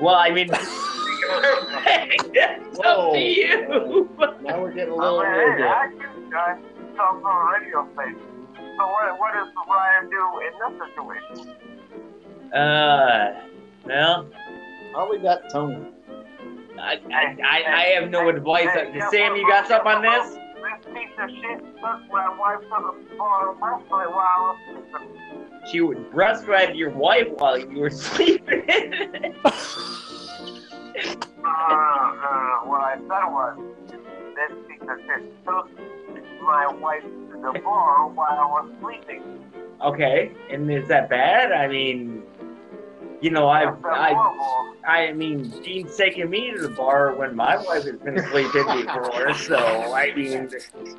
well, 0.00 0.14
I 0.14 0.30
mean, 0.30 0.46
that's 0.48 0.64
up 2.84 3.12
to 3.12 3.18
you. 3.18 4.08
Now 4.42 4.60
we're 4.62 4.72
getting 4.72 4.94
a 4.94 4.96
I 4.96 4.98
little 5.10 5.22
mean, 5.22 5.32
weird 5.32 5.60
hey. 5.60 5.66
I 5.66 5.68
can 5.90 6.34
uh, 6.34 6.56
talk 6.96 7.24
on 7.24 7.24
a 7.24 7.26
radio 7.58 7.78
station. 7.94 8.20
So 8.54 8.62
what, 8.86 9.18
what 9.18 9.30
does 9.34 9.48
Ryan 9.68 10.04
do 10.08 10.22
in 10.46 10.52
this 10.62 10.74
situation? 10.86 11.36
Uh, 12.52 13.34
well, 13.84 14.18
I'll 14.96 15.08
leave 15.10 15.22
that 15.22 15.42
to 15.42 15.48
Tony. 15.52 15.78
I, 16.80 17.00
I, 17.12 17.64
I, 17.68 17.82
have 18.00 18.10
no 18.10 18.28
advice. 18.28 18.68
Sam, 19.10 19.36
you 19.36 19.48
got 19.48 19.66
something 19.66 19.92
on 19.92 20.02
this? 20.02 20.34
This 20.34 20.94
piece 20.94 21.10
of 21.18 21.30
shit 21.30 21.60
took 21.60 22.00
my 22.10 22.36
wife 22.38 22.60
to 22.60 22.66
the 22.68 23.16
bar 23.16 23.54
last 23.60 23.82
night 23.90 24.10
while 24.10 24.18
I 24.18 24.38
was 24.40 24.58
sleeping. 24.90 25.70
She 25.70 25.80
would 25.80 26.10
breastfed 26.10 26.76
your 26.76 26.90
wife 26.90 27.28
while 27.36 27.58
you 27.58 27.78
were 27.78 27.90
sleeping. 28.08 28.64
Uh, 31.44 31.50
uh, 31.50 32.58
what 32.64 32.80
I 32.82 32.96
said 32.96 33.08
was, 33.08 33.58
this 33.88 34.52
piece 34.68 34.82
of 34.82 34.98
shit 35.06 35.44
took 35.44 35.70
my 36.42 36.66
wife 36.66 37.02
to 37.02 37.52
the 37.52 37.60
bar 37.60 38.08
while 38.08 38.28
I 38.30 38.46
was 38.46 38.70
sleeping. 38.80 39.22
okay, 39.82 40.32
and 40.50 40.70
is 40.70 40.88
that 40.88 41.08
bad? 41.08 41.52
I 41.52 41.66
mean, 41.68 42.22
you 43.20 43.30
know, 43.30 43.48
I, 43.48 43.64
That's 43.66 43.84
I. 43.84 44.68
I 44.86 45.12
mean, 45.12 45.50
Dean's 45.62 45.94
taking 45.96 46.30
me 46.30 46.50
to 46.52 46.62
the 46.62 46.70
bar 46.70 47.14
when 47.14 47.36
my 47.36 47.56
wife 47.58 47.84
has 47.84 47.96
been 47.96 48.24
sleeping 48.30 48.64
before. 48.86 49.34
So 49.34 49.58
I 49.92 50.14
mean, 50.14 50.48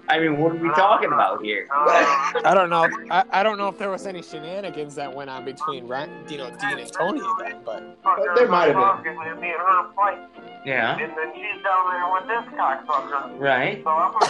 I 0.10 0.20
mean, 0.20 0.38
what 0.38 0.52
are 0.52 0.56
we 0.56 0.70
talking 0.70 1.12
about 1.12 1.44
here? 1.44 1.68
I 1.72 2.52
don't 2.54 2.70
know. 2.70 2.88
I, 3.10 3.24
I 3.32 3.42
don't 3.42 3.58
know 3.58 3.68
if 3.68 3.78
there 3.80 3.90
was 3.90 4.06
any 4.06 4.22
shenanigans 4.22 4.94
that 4.96 5.14
went 5.14 5.30
on 5.30 5.44
between 5.44 5.88
Ryan, 5.88 6.12
you 6.30 6.38
know, 6.38 6.50
Dean 6.62 6.78
and 6.80 6.92
Tony 6.94 7.22
then, 7.40 7.62
but 7.66 8.02
fucker 8.04 8.36
There 8.36 8.48
might 8.48 8.68
have 8.68 8.76
been. 8.76 9.16
talking 9.16 9.18
And 9.26 9.40
me 9.42 9.48
and 9.48 9.58
her 9.58 9.92
fight, 9.96 10.20
Yeah, 10.66 10.98
and 11.00 11.12
then 11.18 11.32
she's 11.34 11.64
down 11.64 11.90
there 11.90 12.12
with 12.14 12.28
this 12.28 12.60
cocksucker. 12.60 13.40
right. 13.40 13.82
So 13.84 13.90
I'm 13.90 14.12
gonna 14.12 14.26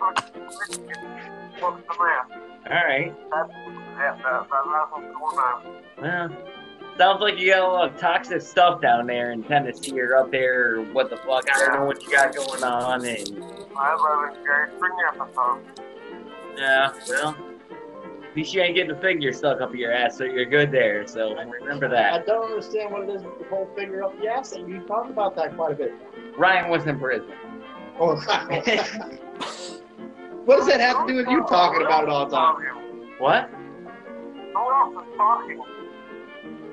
what's 0.50 0.70
the 0.70 1.94
man? 1.98 2.24
All 2.70 2.84
right. 2.86 3.14
That's 3.30 3.52
that, 4.00 4.18
that, 4.18 4.22
that, 4.22 4.48
that's 4.50 4.90
what's 4.90 5.14
going 5.14 5.38
on. 5.38 5.62
Well, 6.00 6.30
sounds 6.96 7.20
like 7.20 7.38
you 7.38 7.50
got 7.50 7.62
a 7.62 7.66
lot 7.66 7.92
of 7.92 8.00
toxic 8.00 8.40
stuff 8.42 8.80
down 8.80 9.06
there 9.06 9.32
in 9.32 9.42
Tennessee 9.44 10.00
or 10.00 10.16
up 10.16 10.30
there 10.30 10.76
or 10.76 10.82
what 10.92 11.10
the 11.10 11.16
fuck. 11.18 11.44
I 11.54 11.58
don't 11.66 11.74
know 11.74 11.84
what 11.84 12.02
you 12.02 12.10
got 12.10 12.34
going 12.34 12.64
on. 12.64 13.04
And 13.04 13.44
I 13.76 13.94
live 13.94 14.34
in 14.36 14.42
Jerry 14.44 14.70
Springer 14.76 15.06
episode. 15.08 15.60
yeah, 16.56 16.92
well, 17.08 17.36
at 18.30 18.36
least 18.36 18.54
you 18.54 18.62
ain't 18.62 18.76
getting 18.76 18.96
a 18.96 19.00
figure 19.00 19.32
stuck 19.32 19.60
up 19.60 19.74
your 19.74 19.92
ass, 19.92 20.18
so 20.18 20.24
you're 20.24 20.44
good 20.44 20.70
there. 20.70 21.06
So 21.06 21.34
remember 21.34 21.88
that. 21.88 22.12
I 22.12 22.18
don't 22.24 22.50
understand 22.50 22.92
what 22.92 23.02
it 23.02 23.10
is 23.10 23.22
with 23.22 23.38
the 23.38 23.44
whole 23.46 23.68
finger 23.76 24.04
up 24.04 24.18
the 24.20 24.28
ass 24.28 24.50
thing. 24.50 24.68
You 24.68 24.80
talked 24.80 25.10
about 25.10 25.34
that 25.36 25.56
quite 25.56 25.72
a 25.72 25.74
bit. 25.74 25.92
Ryan 26.38 26.70
was 26.70 26.86
in 26.86 26.98
prison. 26.98 27.32
Oh, 27.98 28.14
what 30.44 30.56
does 30.56 30.66
that 30.68 30.80
have 30.80 31.06
to 31.06 31.12
do 31.12 31.18
with 31.18 31.28
you 31.28 31.44
talking 31.48 31.82
about 31.82 32.04
it 32.04 32.08
all 32.08 32.26
the 32.26 32.36
time? 32.36 32.56
What? 33.18 33.50
Who 34.52 34.58
else 34.58 35.04
is 35.06 35.16
talking? 35.16 35.62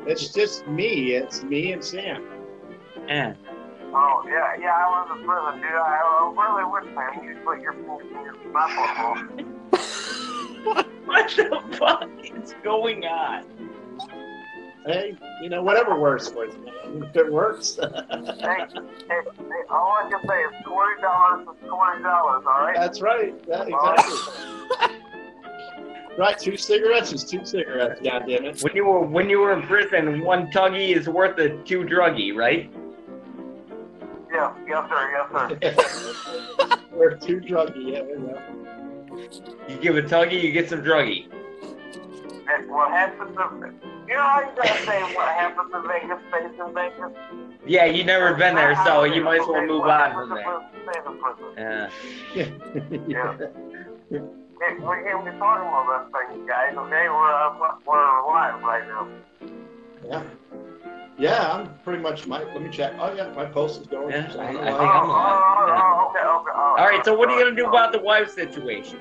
It's 0.05 0.29
just 0.33 0.67
me. 0.67 1.13
It's 1.13 1.43
me 1.43 1.73
and 1.73 1.83
Sam. 1.83 2.23
And. 3.07 3.35
Oh, 3.93 4.23
yeah, 4.27 4.55
yeah, 4.59 4.73
I 4.75 4.87
was 4.89 5.19
in 5.19 5.25
prison, 5.25 5.61
dude. 5.61 5.71
I, 5.71 6.01
I 6.03 6.33
really 6.35 6.65
wish, 6.71 6.85
man, 6.93 7.23
you 7.23 7.37
put 7.45 7.61
your 7.61 7.73
foot 7.73 8.01
in 8.05 8.23
your 8.23 8.35
mouth. 8.51 9.53
What 11.07 11.29
the 11.37 11.77
fuck 11.77 12.09
is 12.21 12.53
going 12.63 13.05
on? 13.05 13.45
Hey, 14.85 15.17
you 15.41 15.47
know, 15.49 15.63
whatever 15.63 15.97
works 15.97 16.27
for 16.27 16.45
you. 16.45 16.51
man. 16.59 17.03
If 17.03 17.15
it 17.15 17.31
works. 17.31 17.77
hey, 17.81 17.87
hey, 18.09 18.61
hey, 19.07 19.63
all 19.69 19.93
I 19.93 20.09
can 20.09 20.19
say 20.27 20.41
is 20.41 20.65
twenty 20.65 21.01
dollars 21.01 21.47
is 21.47 21.69
twenty 21.69 22.03
dollars, 22.03 22.43
all 22.45 22.61
right? 22.61 22.75
That's 22.75 22.99
right. 22.99 23.33
Yeah, 23.47 23.63
exactly. 23.63 24.97
right, 26.17 26.37
two 26.37 26.57
cigarettes 26.57 27.13
is 27.13 27.23
two 27.23 27.45
cigarettes. 27.45 28.01
God 28.01 28.23
damn 28.27 28.45
it. 28.45 28.61
When 28.61 28.75
you 28.75 28.85
were 28.85 29.01
when 29.01 29.29
you 29.29 29.39
were 29.39 29.53
in 29.53 29.61
prison, 29.63 30.21
one 30.21 30.47
tuggy 30.51 30.95
is 30.95 31.07
worth 31.07 31.37
a 31.39 31.49
two 31.63 31.81
druggy, 31.83 32.35
right? 32.35 32.71
Yeah, 34.31 34.53
Yes, 34.67 34.85
yes, 34.91 35.29
sir, 35.31 35.59
yes, 35.61 35.95
sir. 35.95 36.79
We're 36.91 37.15
too 37.15 37.39
druggy. 37.39 37.93
Yeah, 37.93 38.03
you 38.03 38.19
know. 38.19 38.41
You 39.67 39.77
give 39.77 39.97
a 39.97 40.01
tuggy, 40.01 40.41
you 40.41 40.51
get 40.51 40.69
some 40.69 40.81
druggy. 40.81 41.29
That's 42.45 42.67
what 42.67 42.91
happens 42.91 43.31
in 43.31 43.79
You 44.07 44.15
know 44.15 44.21
how 44.21 44.41
you 44.41 44.55
gotta 44.55 44.85
say 44.85 45.01
what 45.15 45.27
happens 45.27 45.71
in 45.73 45.87
Vegas 45.87 46.19
stays 46.29 46.59
in 46.67 46.73
Vegas? 46.73 47.11
Yeah, 47.65 47.85
you 47.85 48.03
never 48.03 48.33
been 48.35 48.55
there, 48.55 48.75
so 48.85 49.03
you 49.03 49.23
might 49.23 49.41
as 49.41 49.47
well 49.47 49.65
move 49.65 49.83
on 49.83 50.13
from 50.13 50.29
there. 50.29 50.43
prison 50.43 50.67
stays 50.83 51.03
in 51.05 51.17
prison. 52.35 52.67
Yeah. 53.07 53.39
Yeah. 54.11 54.21
Hey, 54.59 54.73
we 54.73 55.03
can't 55.03 55.23
be 55.23 55.31
talking 55.37 55.67
about 55.67 56.11
that 56.11 56.29
thing, 56.29 56.47
guys, 56.47 56.75
okay? 56.75 57.09
We're, 57.09 57.33
uh, 57.33 57.53
we're 57.85 58.27
live 58.27 58.63
right 58.63 58.87
now. 58.87 59.07
yeah. 60.05 60.23
Yeah, 61.19 61.51
I'm 61.51 61.79
pretty 61.79 62.01
much. 62.01 62.27
My 62.27 62.43
let 62.43 62.61
me 62.61 62.69
check. 62.69 62.93
Oh 62.99 63.11
yeah, 63.15 63.33
my 63.35 63.45
post 63.45 63.81
is 63.81 63.87
going. 63.87 64.11
Yeah, 64.11 64.31
so 64.31 64.39
I- 64.39 64.53
don't 64.53 64.63
I 64.63 64.67
think 64.67 64.79
I'm 64.79 65.09
oh, 65.09 65.15
oh, 65.15 65.65
Yeah. 65.67 65.81
oh, 65.81 66.09
okay, 66.09 66.19
okay. 66.19 66.51
Oh, 66.53 66.75
All 66.77 66.85
right, 66.85 67.03
so 67.03 67.15
what 67.17 67.27
are 67.29 67.35
you 67.35 67.43
gonna 67.43 67.55
do 67.55 67.65
oh, 67.65 67.69
about 67.69 67.91
the 67.91 67.97
wife 67.99 68.29
situation? 68.29 68.99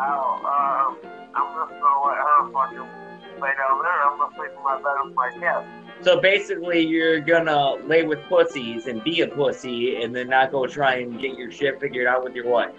Oh, 0.00 0.40
uh, 0.44 1.08
I'm 1.36 1.68
just 1.68 1.80
gonna 1.80 2.06
let 2.06 2.16
her 2.16 2.52
fucking 2.52 3.40
lay 3.40 3.50
down 3.54 3.82
there. 3.82 4.02
I'm 4.02 4.18
gonna 4.18 4.34
sleep 4.36 4.50
in 4.56 4.64
my 4.64 4.74
bed 4.76 4.94
with 5.04 5.14
my 5.14 5.30
cat. 5.38 5.64
So 6.02 6.20
basically, 6.20 6.80
you're 6.80 7.20
gonna 7.20 7.76
lay 7.86 8.02
with 8.02 8.18
pussies 8.28 8.88
and 8.88 9.02
be 9.04 9.20
a 9.20 9.28
pussy, 9.28 10.02
and 10.02 10.14
then 10.14 10.28
not 10.28 10.50
go 10.50 10.66
try 10.66 10.96
and 10.96 11.20
get 11.20 11.38
your 11.38 11.52
shit 11.52 11.80
figured 11.80 12.08
out 12.08 12.24
with 12.24 12.34
your 12.34 12.48
wife. 12.48 12.74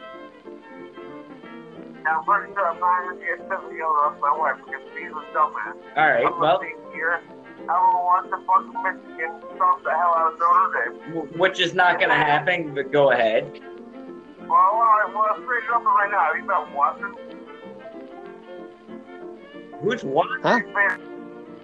Now, 2.05 2.19
I'm 2.19 2.23
pretty 2.23 2.53
sure 2.53 2.69
I'm 2.69 2.79
not 2.79 3.17
gonna 3.17 3.19
get 3.19 3.81
off 3.81 4.21
my 4.21 4.37
wife 4.37 4.57
because 4.63 4.81
she's 4.93 5.09
a 5.09 5.25
dumbass. 5.33 5.73
All 5.97 6.07
right, 6.07 6.23
I'm 6.23 6.39
well, 6.39 6.59
gonna 6.59 6.93
here. 6.93 7.19
I 7.63 7.73
don't 7.73 8.05
want 8.05 8.29
to 8.29 8.37
fucking 8.45 8.77
Michigan 8.83 9.41
stomp 9.55 9.83
the 9.83 9.89
hell 9.89 10.13
out 10.13 10.33
of 10.33 10.39
Notre 10.39 10.69
Dame. 11.09 11.39
which 11.39 11.59
is 11.59 11.73
not 11.73 11.99
gonna 11.99 12.13
happen, 12.13 12.75
but 12.75 12.91
go 12.91 13.11
ahead. 13.11 13.59
Well, 14.41 14.53
all 14.53 14.83
right, 14.83 15.11
well, 15.15 15.25
let's 15.33 15.49
read 15.49 15.63
it 15.63 15.69
up 15.73 15.83
right 15.83 16.11
now. 16.11 16.29
Have 16.29 16.37
you 16.37 16.45
been 16.45 16.73
watching? 16.75 17.15
Who's 19.81 20.03
what? 20.03 20.27
Huh? 20.43 20.59
He's 20.59 20.65
been 20.65 20.91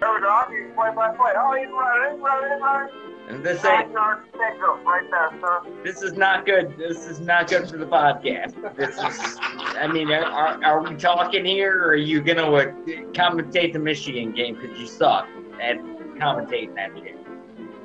every. 0.02 0.66
He's 0.66 0.74
play 0.74 0.90
by 0.96 1.16
play. 1.16 1.34
Oh, 1.38 1.54
he's 1.54 1.70
running, 1.70 2.20
running, 2.20 2.60
running. 2.60 3.11
And 3.32 3.46
this 3.46 3.64
Nine 3.64 3.86
ain't, 3.86 3.94
right 3.96 5.08
there, 5.10 5.40
sir. 5.40 5.62
this 5.86 6.02
is 6.02 6.14
not 6.14 6.46
good. 6.46 6.76
This 6.78 7.06
is 7.08 7.22
not 7.22 7.48
good 7.48 7.70
for 7.70 7.78
the 7.78 7.86
podcast. 7.86 8.76
This 8.76 8.98
is. 8.98 9.38
I 9.42 9.88
mean, 9.88 10.12
are, 10.12 10.62
are 10.64 10.82
we 10.82 10.96
talking 10.96 11.46
here, 11.46 11.82
or 11.82 11.90
are 11.92 11.96
you 11.96 12.22
gonna 12.22 12.52
uh, 12.52 12.66
commentate 13.14 13.72
the 13.72 13.80
Michigan 13.80 14.34
game 14.34 14.56
because 14.60 14.78
you 14.78 14.86
suck 14.86 15.30
at 15.62 15.78
commentating 16.18 16.76
that 16.76 16.92
shit? 16.98 17.16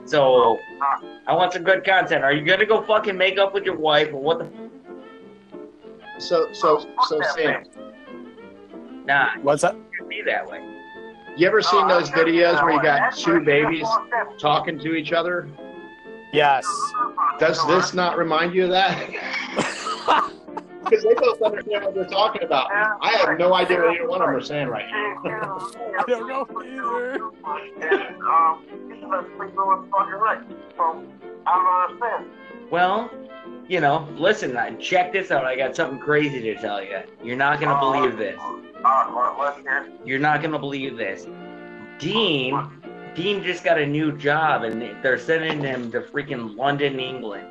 So, 0.04 0.59
I 1.28 1.35
want 1.35 1.52
some 1.52 1.62
good 1.62 1.85
content. 1.85 2.24
Are 2.24 2.32
you 2.32 2.44
gonna 2.44 2.66
go 2.66 2.82
fucking 2.82 3.16
make 3.16 3.38
up 3.38 3.54
with 3.54 3.64
your 3.64 3.76
wife, 3.76 4.09
or 4.12 4.20
what 4.20 4.38
the? 4.40 4.48
So 6.18 6.52
so 6.52 6.85
so 7.09 7.20
Sam, 7.37 7.62
Nah, 9.04 9.38
What's 9.42 9.62
up? 9.62 9.76
be 10.09 10.22
that 10.22 10.48
way. 10.50 10.75
You 11.37 11.46
ever 11.46 11.62
seen 11.62 11.87
those 11.88 12.11
videos 12.11 12.62
where 12.62 12.72
you 12.72 12.83
got 12.83 13.16
two 13.16 13.40
babies 13.40 13.87
talking 14.38 14.79
to 14.79 14.94
each 14.94 15.12
other? 15.12 15.49
Yes. 16.33 16.66
Does 17.38 17.64
this 17.66 17.94
not 17.94 18.18
remind 18.18 18.55
you 18.55 18.64
of 18.64 18.70
that? 18.70 20.33
Because 20.88 21.03
they 21.03 21.14
both 21.14 21.42
understand 21.42 21.85
what 21.85 21.94
they're 21.96 22.05
talking 22.05 22.44
about. 22.44 22.70
I 22.70 23.16
have 23.16 23.37
no 23.40 23.53
idea 23.55 23.79
what 23.79 23.96
either 23.96 24.09
one 24.09 24.22
of 24.22 24.29
them 24.29 24.37
are 24.37 24.40
saying 24.40 24.68
right 24.68 24.87
now. 25.25 25.59
I 25.99 26.05
don't 26.07 26.29
know 26.29 26.46
either. 26.62 27.14
And, 27.83 28.22
um, 28.22 28.62
he's 28.88 29.01
been 29.01 29.27
sleeping 29.37 29.57
with 29.57 29.90
fucking 29.90 30.14
Rick. 30.14 30.40
So, 30.77 31.03
I 31.44 31.88
don't 31.90 32.01
understand. 32.01 32.31
Well, 32.70 33.11
you 33.68 33.81
know, 33.81 34.09
listen, 34.16 34.57
uh, 34.57 34.76
check 34.79 35.12
this 35.12 35.31
out. 35.31 35.44
I 35.44 35.57
got 35.57 35.76
something 35.76 35.98
crazy 35.98 36.40
to 36.40 36.55
tell 36.57 36.83
you. 36.83 37.00
You're 37.22 37.37
not 37.37 37.61
gonna 37.61 37.79
believe 37.79 38.16
this. 38.16 38.38
Uh, 38.40 38.62
well, 38.85 39.37
let's 39.38 39.61
hear. 39.61 39.88
You're 40.05 40.18
not 40.18 40.42
gonna 40.42 40.59
believe 40.59 40.96
this. 40.96 41.26
Dean, 41.98 42.61
Dean 43.14 43.42
just 43.42 43.64
got 43.64 43.79
a 43.79 43.87
new 43.87 44.16
job, 44.16 44.62
and 44.62 44.83
they're 45.02 45.18
sending 45.18 45.61
him 45.61 45.90
to 45.92 46.00
freaking 46.00 46.57
London, 46.57 47.00
England. 47.00 47.48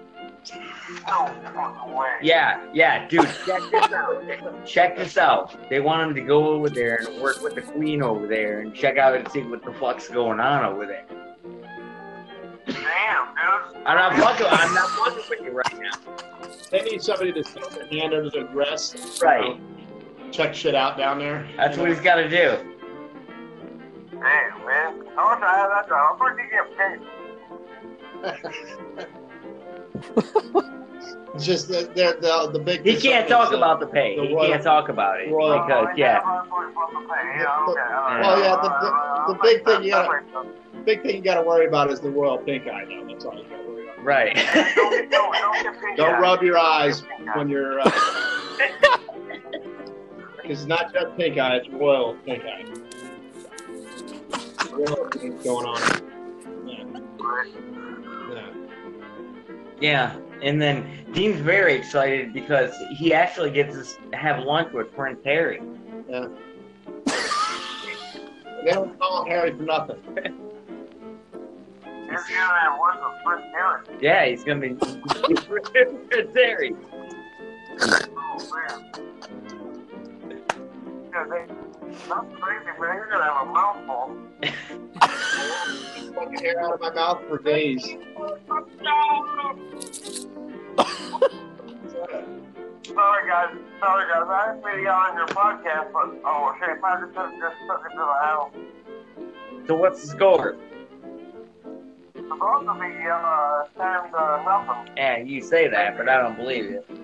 No. 1.08 1.32
Yeah, 2.22 2.64
yeah, 2.74 3.08
dude. 3.08 3.28
Check 3.46 3.62
this 3.72 3.92
out. 3.92 4.66
Check 4.66 4.98
this 4.98 5.18
out. 5.18 5.70
They 5.70 5.80
want 5.80 6.08
him 6.08 6.16
to 6.16 6.22
go 6.22 6.50
over 6.50 6.70
there 6.70 6.98
and 6.98 7.22
work 7.22 7.42
with 7.42 7.56
the 7.56 7.62
Queen 7.62 8.04
over 8.04 8.28
there 8.28 8.60
and 8.60 8.74
check 8.74 8.98
out 8.98 9.16
and 9.16 9.28
see 9.32 9.42
what 9.42 9.64
the 9.64 9.74
fuck's 9.74 10.08
going 10.08 10.40
on 10.40 10.64
over 10.66 10.86
there. 10.86 11.06
Damn. 13.46 13.86
I'm 13.88 13.96
not 13.98 14.16
fucking. 14.16 14.48
I'm 14.50 14.74
not 14.74 14.90
fucking 14.90 15.24
with 15.30 15.42
you 15.42 15.52
right 15.52 15.80
now. 15.80 15.92
They 16.72 16.82
need 16.82 17.02
somebody 17.02 17.32
to 17.34 17.44
stick 17.44 17.70
their 17.70 17.86
hand 17.88 18.14
under 18.14 18.30
their 18.30 18.44
dress. 18.46 19.20
Right. 19.22 19.60
Check 20.32 20.56
shit 20.56 20.74
out 20.76 20.98
down 20.98 21.20
there. 21.20 21.46
That's 21.58 21.78
what 21.78 21.90
he's 21.90 22.00
got 22.00 22.16
to 22.16 22.30
do. 22.30 22.58
Damn, 24.12 24.66
man. 24.66 25.04
I 25.18 25.36
wish 25.36 25.44
I 25.44 25.58
had 25.58 25.70
that 25.70 25.88
job. 25.88 26.12
I'm 26.12 26.18
pretty 26.18 26.50
get 26.50 26.78
paid. 26.78 27.00
It's 31.36 31.46
just 31.46 31.68
the 31.68 31.82
the 31.94 32.18
the, 32.22 32.50
the 32.54 32.60
big. 32.60 32.86
He 32.86 32.96
can't 32.96 33.28
talk 33.28 33.52
about 33.54 33.82
the 33.82 33.88
pay. 33.88 34.16
The 34.16 34.28
He 34.28 34.34
royal- 34.34 34.48
can't 34.52 34.64
talk 34.64 34.88
about 34.88 35.20
it 35.20 35.30
royal- 35.30 35.60
because 35.66 35.88
oh, 35.92 35.96
yeah. 35.98 36.22
Well, 36.24 36.46
yeah, 38.40 38.56
the- 38.56 38.70
the- 38.80 38.94
the 39.34 39.40
big 39.44 39.66
thing, 39.66 39.84
yeah. 39.84 40.08
The 40.08 40.48
big 40.86 41.02
thing 41.02 41.16
you 41.16 41.22
got 41.22 41.36
to 41.36 41.42
worry 41.42 41.66
about 41.66 41.92
is 41.92 42.00
the 42.00 42.10
royal 42.10 42.38
pink 42.38 42.68
eye. 42.68 42.86
Now 42.86 43.08
that's 43.08 43.26
all 43.26 43.36
you 43.36 43.44
got 43.50 43.58
to 43.58 43.68
worry 43.68 43.84
about. 43.90 44.06
Right. 44.06 44.36
Don't 45.98 46.22
rub 46.22 46.44
your 46.44 46.58
eyes 46.58 47.04
when 47.36 47.50
you're. 47.50 47.80
Uh, 47.82 47.92
Because 50.42 50.60
it's 50.60 50.68
not 50.68 50.94
just 50.94 51.18
pink 51.18 51.40
eye; 51.40 51.56
it's 51.56 51.68
royal 51.70 52.16
pink 52.24 52.44
eye. 52.44 52.66
Royal 54.70 55.10
pink 55.10 55.44
going 55.44 55.66
on. 55.66 55.82
Yeah. 56.68 56.84
Yeah. 58.32 58.50
Yeah, 59.82 60.18
and 60.44 60.62
then 60.62 60.88
Dean's 61.14 61.40
very 61.40 61.74
excited 61.74 62.32
because 62.32 62.76
he 62.96 63.12
actually 63.12 63.50
gets 63.50 63.98
to 64.12 64.16
have 64.16 64.44
lunch 64.44 64.72
with 64.72 64.94
Prince 64.94 65.22
Harry. 65.26 65.64
Yeah. 66.08 66.28
They 68.64 68.72
don't 68.72 69.00
call 69.00 69.24
him 69.24 69.32
Harry 69.32 69.52
for 69.58 69.64
nothing. 69.64 69.98
Yeah, 74.02 74.26
he's 74.26 74.44
gonna 74.44 74.60
be 74.62 74.76
Prince 74.76 76.36
Harry. 76.36 76.76
That's 81.14 82.28
crazy, 82.40 82.72
man. 82.80 82.96
You're 82.96 83.10
gonna 83.10 83.24
have 83.24 83.48
a 83.48 83.52
mouthful. 83.52 84.06
Fucking 86.14 86.40
hair 86.40 86.60
out 86.62 86.74
of 86.74 86.80
my 86.82 86.92
mouth 86.94 87.22
for 87.28 87.38
days. 87.40 87.84
Sorry, 92.86 93.28
guys. 93.28 93.52
Sorry, 93.80 94.06
guys. 94.08 94.28
I 94.28 94.52
didn't 94.52 94.66
mean 94.66 94.76
to 94.76 94.82
yell 94.84 94.96
on 94.96 95.16
your 95.18 95.28
podcast, 95.28 95.92
but 95.92 96.08
oh 96.26 96.54
shit, 96.60 96.84
I 96.84 97.02
just 97.02 97.14
took, 97.14 97.32
just 97.40 97.58
took 97.68 97.82
it 97.86 97.90
to 97.90 97.98
the 97.98 98.18
house. 98.22 98.52
So 99.68 99.76
what's 99.76 100.02
the 100.02 100.08
score? 100.08 100.56
It's 102.28 102.34
supposed 102.34 102.66
to 102.68 102.74
be 102.74 103.08
uh, 103.08 103.64
ten 103.78 104.12
to 104.12 104.44
nothing. 104.46 104.94
Yeah, 104.98 105.18
you 105.18 105.42
say 105.42 105.68
that, 105.68 105.96
but 105.98 106.10
I 106.10 106.18
don't 106.22 106.36
believe 106.36 106.66
it. 106.72 106.86
I 106.90 106.96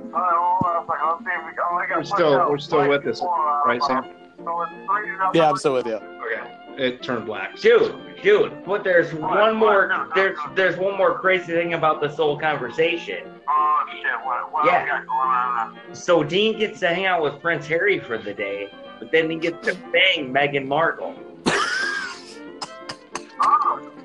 don't 0.00 0.12
know. 0.12 0.20
I 0.20 0.78
was 0.78 0.86
like, 0.88 0.98
let's 1.04 1.24
see 1.24 1.30
if 1.30 1.44
we 1.44 1.50
I 1.50 1.86
got 1.88 1.96
We're 1.98 2.04
still- 2.04 2.50
we're 2.50 2.58
still 2.58 2.88
with 2.88 3.04
this, 3.04 3.18
before, 3.20 3.48
uh, 3.48 3.64
right, 3.64 3.82
Sam? 3.82 4.04
So 4.44 4.62
it's 4.62 4.70
three 4.72 5.06
to 5.10 5.16
nothing. 5.18 5.40
Yeah, 5.40 5.48
I'm 5.50 5.56
still 5.56 5.74
with 5.74 5.86
you. 5.86 5.94
Okay. 5.96 6.58
It 6.76 7.02
turned 7.02 7.26
black. 7.26 7.56
Dude, 7.58 7.94
dude, 8.22 8.64
but 8.64 8.82
there's 8.84 9.12
one 9.12 9.56
more 9.56 10.08
there's 10.14 10.38
there's 10.54 10.76
one 10.78 10.96
more 10.96 11.18
crazy 11.18 11.52
thing 11.52 11.74
about 11.74 12.00
this 12.00 12.16
whole 12.16 12.38
conversation. 12.38 13.28
Oh 13.48 13.84
shit! 13.90 14.04
What? 14.24 14.52
What 14.52 14.64
Yeah. 14.66 14.86
going 15.04 15.08
on? 15.08 15.78
So 15.92 16.22
Dean 16.22 16.58
gets 16.58 16.80
to 16.80 16.88
hang 16.88 17.04
out 17.06 17.22
with 17.22 17.40
Prince 17.42 17.66
Harry 17.66 17.98
for 17.98 18.16
the 18.16 18.32
day, 18.32 18.72
but 18.98 19.12
then 19.12 19.28
he 19.28 19.36
gets 19.36 19.66
to 19.68 19.74
bang 19.92 20.32
Meghan 20.32 20.66
Markle. 20.66 21.14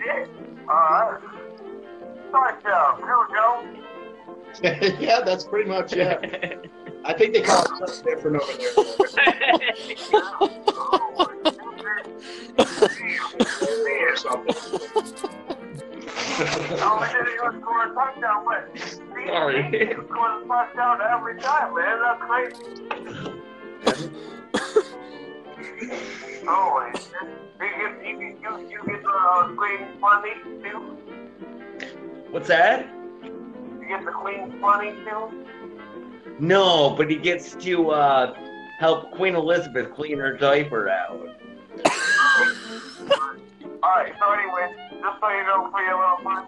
Shit! 0.08 0.30
Alright. 0.70 1.22
Like 2.32 2.66
uh, 2.66 2.96
Bill 2.98 3.26
Jones. 3.34 3.78
yeah, 5.00 5.20
that's 5.26 5.44
pretty 5.44 5.70
much 5.70 5.94
it. 5.94 6.70
I 7.04 7.14
think 7.14 7.34
they 7.34 7.42
call 7.42 7.62
it 7.62 7.68
something 7.68 8.04
different 8.06 8.38
over 8.38 8.54
there. 9.16 9.54
or 14.08 14.16
something. 14.16 14.56
Oh, 16.80 17.00
I 17.02 17.12
didn't 17.12 17.34
even 17.34 17.62
touchdown, 17.94 18.46
but 18.46 18.62
Sorry. 19.28 19.64
he 19.64 19.94
scores 19.94 20.44
a 20.44 20.48
touchdown 20.48 21.02
every 21.02 21.36
time, 21.42 21.74
man. 21.76 22.00
That's 22.02 22.22
crazy. 23.84 24.84
Holy 25.58 26.92
shit. 26.92 27.12
You 27.60 27.68
get, 27.68 28.08
you, 28.08 28.14
get- 28.20 28.42
you, 28.42 28.70
you 28.70 28.80
get 28.86 29.02
the 29.04 29.10
uh, 29.10 30.00
funny 30.00 30.34
too? 30.64 30.98
What's 32.30 32.48
that? 32.50 32.88
You 33.24 33.86
get 33.88 34.06
the 34.06 34.12
Queen's 34.12 34.54
money 34.62 34.92
too? 34.92 35.46
No, 36.40 36.92
but 36.92 37.10
he 37.10 37.16
gets 37.16 37.56
to 37.56 37.90
uh, 37.90 38.34
help 38.80 39.12
Queen 39.12 39.36
Elizabeth 39.36 39.92
clean 39.94 40.20
her 40.20 40.34
diaper 40.38 40.90
out. 40.90 41.28
Alright, 43.84 44.14
so 44.20 44.32
anyway, 44.32 44.76
just 45.02 45.20
so 45.20 45.30
you 45.30 45.44
know 45.44 45.70
for 45.72 45.82
your 45.82 45.98
little 46.00 46.18
fun, 46.24 46.48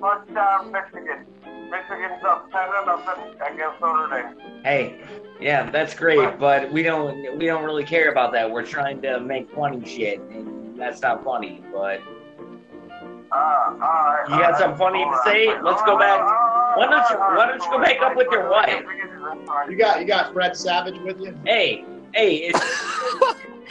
touchdown 0.00 0.72
Michigan. 0.72 1.26
Michigan's 1.26 1.39
up 1.72 2.50
10 2.50 2.68
to 2.68 2.84
nothing 2.86 3.24
against 3.52 3.80
Notre 3.80 4.08
Dame. 4.08 4.34
Hey, 4.64 5.00
yeah, 5.40 5.70
that's 5.70 5.94
great, 5.94 6.38
but 6.38 6.70
we 6.72 6.82
don't 6.82 7.38
we 7.38 7.46
don't 7.46 7.64
really 7.64 7.84
care 7.84 8.10
about 8.10 8.32
that. 8.32 8.50
We're 8.50 8.64
trying 8.66 9.00
to 9.02 9.20
make 9.20 9.50
funny 9.54 9.84
shit, 9.86 10.18
and 10.20 10.78
that's 10.78 11.00
not 11.02 11.24
funny. 11.24 11.62
But 11.72 12.00
Uh, 13.32 13.34
alright. 13.34 14.28
You 14.28 14.38
got 14.38 14.58
something 14.58 14.78
funny 14.78 15.04
to 15.04 15.18
say? 15.24 15.46
Let's 15.62 15.82
go 15.82 15.96
back. 15.98 16.20
Why 16.76 16.86
don't 16.86 17.10
you- 17.10 17.16
why 17.18 17.46
don't 17.46 17.62
you 17.62 17.70
go 17.70 17.78
back 17.80 18.00
up 18.02 18.16
with 18.16 18.28
your 18.30 18.48
wife? 18.50 18.84
You 19.68 19.76
got 19.76 20.00
you 20.00 20.06
got 20.06 20.32
Fred 20.32 20.56
Savage 20.56 20.98
with 21.00 21.20
you. 21.20 21.36
hey, 21.46 21.84
hey, 22.14 22.50
it's... 22.52 22.60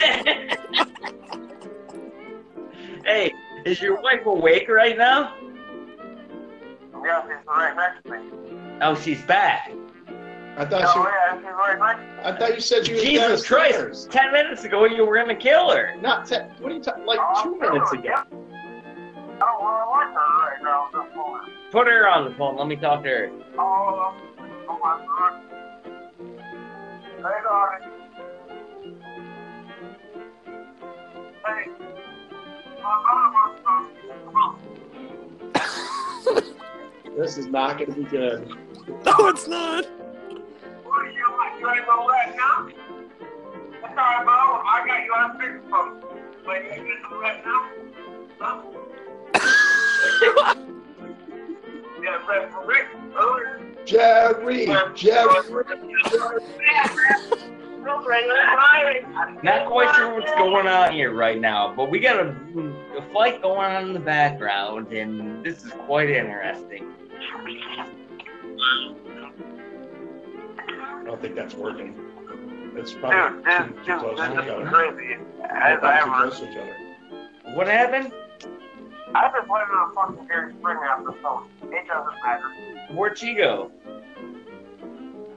hey, 3.04 3.32
is 3.66 3.80
your 3.80 4.00
wife 4.00 4.24
awake 4.26 4.68
right 4.68 4.96
now? 4.96 5.34
Yeah, 7.04 7.22
she's 7.22 7.46
right 7.46 7.76
next 7.76 8.04
to 8.04 8.10
me. 8.10 8.78
Oh, 8.82 8.94
she's 8.94 9.22
back. 9.22 9.70
I 10.56 10.64
thought 10.64 10.82
Oh, 10.84 10.92
she. 10.92 10.98
yeah, 11.00 11.36
she's 11.36 11.44
right 11.44 11.78
next 11.78 12.00
to 12.00 12.06
me. 12.06 12.22
I 12.24 12.36
thought 12.38 12.54
you 12.54 12.60
said 12.60 12.86
you 12.88 12.94
was 12.94 13.02
Jesus 13.04 13.22
downstairs. 13.28 14.06
Christ! 14.06 14.10
Ten 14.10 14.32
minutes 14.32 14.64
ago, 14.64 14.84
you 14.84 15.04
were 15.06 15.16
gonna 15.16 15.34
kill 15.34 15.70
her. 15.70 15.94
Not 16.00 16.26
ten. 16.26 16.50
What 16.60 16.72
are 16.72 16.74
you 16.74 16.82
talking? 16.82 17.06
Like 17.06 17.18
Oh, 17.22 17.42
two 17.42 17.58
minutes 17.58 17.92
ago. 17.92 18.02
yeah. 18.04 18.24
Oh, 18.32 19.56
well, 19.60 19.68
I 19.68 20.04
like 20.04 20.14
her 20.14 20.20
right 20.38 20.62
now. 20.62 20.88
This 20.92 21.16
moment. 21.16 21.52
Put 21.70 21.86
her 21.86 22.08
on 22.08 22.28
the 22.28 22.34
phone. 22.36 22.56
Let 22.56 22.66
me 22.66 22.76
talk 22.76 23.02
to 23.04 23.08
her. 23.08 23.30
Oh, 23.58 24.14
oh 24.68 24.78
my 24.82 25.06
God. 25.06 25.40
Hey, 27.16 27.42
darling. 27.44 27.90
Hey. 31.46 31.70
My 32.82 33.02
mama 33.06 33.49
This 37.20 37.36
is 37.36 37.48
not 37.48 37.76
going 37.76 37.92
to 37.92 38.00
be 38.00 38.04
good. 38.04 38.48
No, 39.04 39.28
it's 39.28 39.46
not. 39.46 39.84
What 39.84 41.04
do 41.04 41.12
you 41.12 41.26
want? 41.28 41.60
You 41.60 41.68
ain't 41.68 41.86
gonna 41.86 42.06
let 42.06 42.34
now? 42.34 42.68
That's 43.82 43.92
all 43.92 43.96
right, 43.96 44.24
Bo. 44.24 44.32
I 44.64 44.86
got 44.86 45.04
you 45.04 45.12
on 45.12 45.36
speakerphone. 45.36 46.00
But 46.46 46.64
you 46.64 46.70
ain't 46.70 47.02
gonna 47.02 47.20
let 47.20 47.44
now? 47.44 47.60
Huh? 48.40 48.62
Yeah, 52.02 52.26
Red 52.26 52.50
for 52.50 52.66
Rick. 52.66 52.86
earlier. 53.14 53.60
Jerry, 53.84 54.66
Jerry. 54.94 55.34
Not 59.42 59.66
quite 59.66 59.94
sure 59.94 60.14
what's 60.14 60.30
going 60.32 60.66
on 60.66 60.92
here 60.94 61.12
right 61.12 61.38
now, 61.38 61.74
but 61.76 61.90
we 61.90 61.98
got 61.98 62.16
a, 62.16 62.34
a 62.96 63.02
fight 63.12 63.42
going 63.42 63.58
on 63.58 63.88
in 63.88 63.92
the 63.92 64.00
background, 64.00 64.90
and 64.94 65.44
this 65.44 65.64
is 65.64 65.72
quite 65.72 66.08
interesting. 66.08 66.94
I 70.68 71.02
don't 71.04 71.20
think 71.20 71.34
that's 71.34 71.54
working. 71.54 71.94
It's 72.76 72.92
probably 72.92 73.42
Dude, 73.42 73.44
this, 73.44 73.58
too, 73.58 73.64
too 73.64 73.74
this, 73.86 74.00
close 74.00 74.18
this 74.18 74.26
to 74.28 74.32
each 74.32 74.44
is 74.46 74.50
other. 74.50 74.66
crazy. 74.66 75.14
As 75.42 75.78
Probably 75.78 75.88
I 75.88 76.00
too 76.00 76.06
ever. 76.06 76.20
close 76.30 76.38
to 76.40 76.50
each 76.50 76.56
other. 76.56 76.76
What 77.56 77.66
happened? 77.66 78.12
I've 79.14 79.32
been 79.32 79.44
playing 79.46 79.66
on 79.72 79.94
fucking 79.94 80.26
Gary 80.28 80.52
Springer 80.60 80.88
on 80.88 81.04
the 81.04 81.12
phone. 81.14 81.48
It 81.64 81.86
doesn't 81.88 82.14
matter. 82.24 82.94
Where'd 82.94 83.18
she 83.18 83.34
go? 83.34 83.70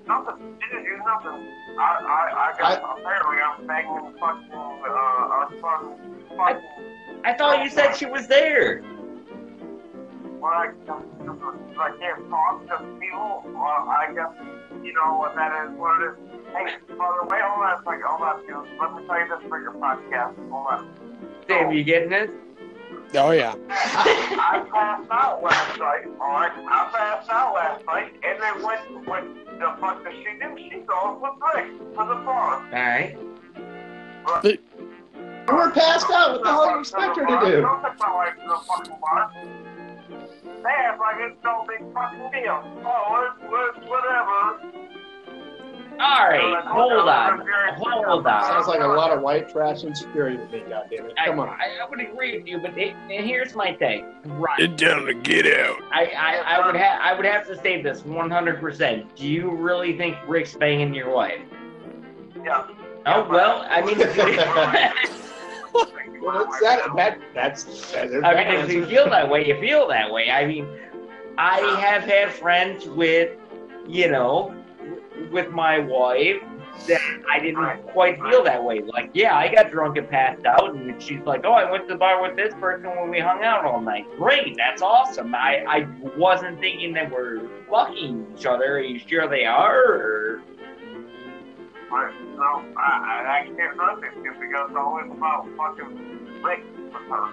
Nothing. 0.08 0.58
She 0.62 0.70
Didn't 0.70 0.86
do 0.86 0.98
nothing. 0.98 1.48
I, 1.80 1.82
I, 1.82 2.54
I 2.54 2.60
got, 2.60 3.00
apparently 3.00 3.38
I'm 3.42 3.66
banging 3.66 4.14
fucking, 4.20 4.52
uh, 4.54 5.48
a 5.48 5.50
fun, 5.60 5.98
fucking, 6.38 6.62
I 7.26 7.34
thought 7.34 7.64
you 7.64 7.70
said 7.70 7.94
she 7.96 8.06
was 8.06 8.28
there. 8.28 8.84
Well, 10.44 10.52
I, 10.52 10.68
I 10.68 11.92
can't 11.98 12.30
talk 12.30 12.68
to 12.68 12.78
people. 13.00 13.44
Well, 13.46 13.88
I 13.88 14.12
guess, 14.14 14.28
you 14.84 14.92
know 14.92 15.16
what 15.18 15.36
that 15.36 15.72
is, 15.72 15.78
what 15.80 16.02
it 16.02 16.10
is. 16.10 16.16
Hey, 16.52 16.96
brother, 16.96 17.24
wait, 17.30 17.40
hold 17.42 17.64
on 17.64 17.80
a 17.80 17.84
second, 17.86 18.04
hold 18.04 18.22
on, 18.22 18.42
dude. 18.42 18.78
Let 18.78 18.94
me 18.94 19.08
tell 19.08 19.20
you 19.20 19.28
this 19.30 19.48
for 19.48 19.62
your 19.62 19.72
podcast. 19.72 20.36
Hold 20.52 20.68
on. 20.68 20.92
Dave, 21.48 21.72
you 21.72 21.86
getting 21.86 22.12
it? 22.12 22.30
Oh 23.16 23.32
yeah. 23.32 23.56
I 23.70 24.66
passed 24.70 25.10
out 25.12 25.42
last 25.42 25.80
night, 25.80 26.08
alright? 26.20 26.52
I 26.58 26.90
passed 26.92 27.30
out 27.30 27.54
last 27.54 27.86
night, 27.86 28.14
and 28.24 28.42
then 28.42 28.64
when, 28.64 29.06
when 29.06 29.60
the 29.60 29.78
fuck 29.80 30.04
does 30.04 30.14
she 30.14 30.40
do? 30.42 30.58
She 30.58 30.80
goes 30.82 31.22
with 31.22 31.34
Rick 31.56 31.80
to 31.80 31.96
the 31.96 32.20
bar. 32.26 32.56
All 32.56 32.72
right. 32.72 33.18
But, 34.42 34.60
You 35.48 35.56
were 35.56 35.72
passed 35.72 36.12
out. 36.12 36.32
What 36.32 36.44
the 36.44 36.50
hell 36.50 36.66
do 36.66 36.74
you 36.74 36.80
expect 36.80 37.18
her 37.18 37.26
to 37.26 37.46
do? 37.46 37.62
Don't 40.64 40.88
take 40.88 41.00
my 41.00 41.04
wife 41.04 41.04
to 41.04 41.04
the 41.04 41.04
fucking 41.04 41.04
bar. 41.04 41.04
They 41.04 41.04
act 41.04 41.04
like 41.04 41.16
it's 41.20 41.44
no 41.44 41.66
big 41.68 41.94
fucking 41.94 42.32
deal. 42.32 42.64
Oh, 42.86 43.30
it's, 43.30 43.80
it's 43.80 43.90
whatever. 43.90 44.84
All 46.00 46.28
right. 46.28 46.66
Hold 46.66 47.08
on. 47.08 47.48
Hold 47.78 48.28
on. 48.28 48.44
Sounds 48.44 48.68
like 48.68 48.82
a 48.82 48.88
lot 48.88 49.12
of 49.12 49.22
white 49.22 49.50
trash 49.50 49.84
insecurity 49.84 50.38
to 50.38 50.46
me. 50.48 50.64
Goddamn 50.68 51.06
it! 51.06 51.14
I, 51.18 51.28
Come 51.28 51.40
on. 51.40 51.50
I, 51.50 51.78
I 51.84 51.90
would 51.90 52.00
agree 52.00 52.38
with 52.38 52.48
you, 52.48 52.58
but 52.60 52.78
it, 52.78 52.96
and 53.12 53.26
here's 53.26 53.54
my 53.56 53.76
thing. 53.76 54.06
Right. 54.26 54.58
Get 54.58 54.78
down 54.78 55.06
to 55.06 55.14
get 55.14 55.46
out. 55.46 55.78
I, 55.92 56.06
I, 56.18 56.58
I 56.58 56.66
would 56.66 56.76
have 56.76 57.00
I 57.02 57.14
would 57.14 57.26
have 57.26 57.46
to 57.48 57.56
say 57.62 57.82
this 57.82 58.02
100%. 58.02 59.16
Do 59.16 59.28
you 59.28 59.52
really 59.52 59.96
think 59.98 60.18
Rick's 60.28 60.56
banging 60.56 60.94
your 60.94 61.12
wife? 61.14 61.42
Yeah. 62.44 62.68
Oh 63.06 63.28
well, 63.30 63.66
I 63.70 63.82
mean, 63.82 64.00
if 64.00 64.18
you, 64.18 64.24
Well, 65.74 66.46
that's 66.46 66.62
that. 66.62 66.96
That 66.96 67.20
that's. 67.34 67.92
That, 67.92 68.10
there's 68.10 68.24
I 68.24 68.34
mean, 68.36 68.48
if 68.62 68.72
you 68.72 68.86
feel 68.86 69.10
that 69.10 69.30
way, 69.30 69.48
you 69.48 69.60
feel 69.60 69.88
that 69.90 70.12
way. 70.12 70.30
I 70.32 70.46
mean, 70.46 70.68
I 71.38 71.60
ah. 71.62 71.76
have 71.78 72.04
had 72.04 72.32
friends 72.32 72.86
with, 72.88 73.38
you 73.88 74.10
know, 74.10 74.56
with 75.32 75.52
my 75.52 75.80
wife 75.80 76.42
that 76.88 77.02
I 77.30 77.40
didn't 77.40 77.64
ah. 77.64 77.76
quite 77.92 78.22
feel 78.22 78.44
that 78.44 78.64
way. 78.64 78.82
Like, 78.82 79.12
yeah, 79.14 79.36
I 79.36 79.54
got 79.54 79.72
drunk 79.72 79.98
and 79.98 80.10
passed 80.10 80.46
out, 80.46 80.74
and 80.74 81.02
she's 81.02 81.22
like, 81.26 81.42
"Oh, 81.44 81.54
I 81.54 81.70
went 81.70 81.88
to 81.88 81.94
the 81.94 82.00
bar 82.00 82.22
with 82.22 82.36
this 82.36 82.54
person 82.56 82.90
when 82.90 83.10
we 83.10 83.20
hung 83.20 83.44
out 83.44 83.66
all 83.66 83.82
night." 83.82 84.06
Great, 84.18 84.56
that's 84.58 84.82
awesome. 84.82 85.36
I 85.36 85.66
I 85.68 85.88
wasn't 86.18 86.60
thinking 86.60 86.94
that 86.94 87.12
we're 87.12 87.42
fucking 87.70 88.28
each 88.38 88.46
other. 88.46 88.78
Are 88.78 88.80
you 88.80 89.00
sure 89.00 89.28
they 89.28 89.46
are? 89.46 89.84
Or... 89.84 90.42
Right. 91.94 92.14
No, 92.36 92.66
I, 92.76 92.82
I, 92.82 93.40
I 93.42 93.56
can't 93.56 93.78
run 93.78 94.02
this 94.02 94.10
shit 94.16 94.24
because 94.40 94.70
it's 94.70 94.76
always 94.76 95.06
about 95.12 95.48
fucking 95.56 96.42
Rick 96.42 96.64
with 96.92 96.94
her. 97.08 97.30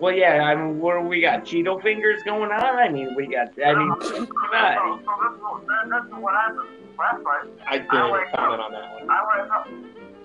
Well, 0.00 0.12
yeah. 0.12 0.42
I 0.42 0.56
mean, 0.56 0.80
what 0.80 1.04
we 1.04 1.20
got? 1.20 1.44
Cheeto 1.44 1.80
fingers 1.80 2.20
going 2.24 2.50
on? 2.50 2.60
I 2.60 2.88
mean, 2.88 3.14
we 3.14 3.28
got. 3.28 3.50
I 3.64 3.72
mean, 3.74 3.94
So, 4.00 4.08
so 4.08 4.24
what- 4.24 5.66
that, 5.68 5.88
that's 5.88 6.06
what 6.20 6.34
happened 6.34 6.68
last 6.98 7.22
night. 7.22 7.46
I 7.68 7.74
even 7.76 7.88
comment 8.34 8.60
on 8.62 8.72
that 8.72 8.94
one. 8.94 9.08
I 9.08 9.22
went 9.38 9.50
up. 9.52 9.68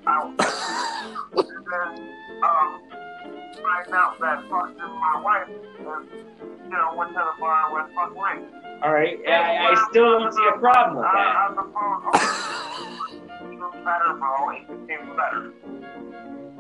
I 0.08 0.22
and 1.38 1.66
then, 1.70 2.10
um, 2.44 2.82
find 3.62 3.94
out 3.94 4.20
that 4.20 4.50
fucking 4.50 4.78
my 4.78 5.22
wife, 5.24 5.48
you 5.48 6.70
know, 6.72 6.96
went 6.98 7.12
to 7.14 7.20
the 7.20 7.40
bar 7.40 7.72
with 7.72 7.94
fuck. 7.94 8.16
All 8.82 8.94
right. 8.94 9.20
I, 9.28 9.74
I 9.74 9.88
still 9.92 10.18
don't 10.20 10.34
see 10.34 10.48
a 10.56 10.58
problem 10.58 10.98
with 10.98 11.06
that. 11.06 11.36
On 11.50 13.09
the 13.60 13.68
phone, 13.72 13.76
even 13.76 13.84
better, 13.84 14.14
bro. 14.14 14.50
It 14.50 14.88
became 14.88 15.16
better. 15.16 15.54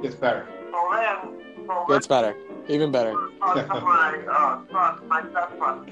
It's 0.04 0.16
better. 0.16 0.48
So 0.72 0.90
then, 0.94 1.68
so 1.68 1.86
Gets 1.88 2.08
better. 2.08 2.36
Even 2.68 2.92
better. 2.92 3.14
talk 3.40 3.56
to 3.56 3.82
my 3.82 4.18
uh, 4.30 4.72
son, 4.72 5.08
my 5.08 5.22
stepson. 5.32 5.90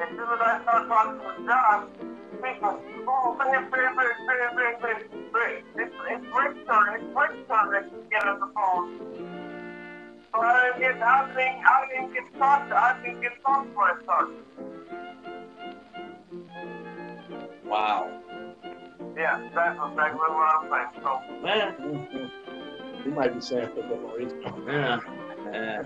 As 0.00 0.08
soon 0.10 0.20
as 0.20 0.40
I 0.40 0.60
start 0.62 0.88
talking 0.88 1.18
with 1.18 1.46
John, 1.46 1.88
people, 2.42 2.80
oh. 3.08 3.38
It's, 5.78 5.94
it's 6.10 6.26
Rick's 6.34 6.66
turn, 6.66 6.94
it's 6.94 7.16
Rick's 7.16 7.48
turn 7.48 7.70
to 7.72 7.80
get 8.10 8.26
on 8.26 8.40
the 8.40 8.46
phone. 8.54 8.88
So 10.34 10.40
I 10.40 10.72
didn't 10.78 10.80
get, 10.80 11.02
I 11.02 11.26
didn't, 11.28 11.64
I 11.64 11.86
didn't 11.88 12.12
get 12.14 12.38
talked 12.38 12.68
to, 12.70 12.76
I 12.76 13.02
didn't 13.02 13.20
get 13.20 13.32
talked 13.44 13.70
to 13.70 13.74
my 13.74 13.94
son. 14.06 14.26
Wow. 17.64 18.10
Yeah, 19.18 19.40
that's 19.54 19.76
exactly 19.76 20.20
what 20.20 20.48
I'm 20.48 20.70
saying. 20.70 21.02
So, 21.02 21.10
Eh, 21.46 23.04
You 23.04 23.10
might 23.12 23.34
be 23.34 23.40
saying 23.40 23.68
for 23.68 23.82
different 23.82 24.16
reasons. 24.16 24.44
yeah. 24.66 25.00
Eh. 25.52 25.82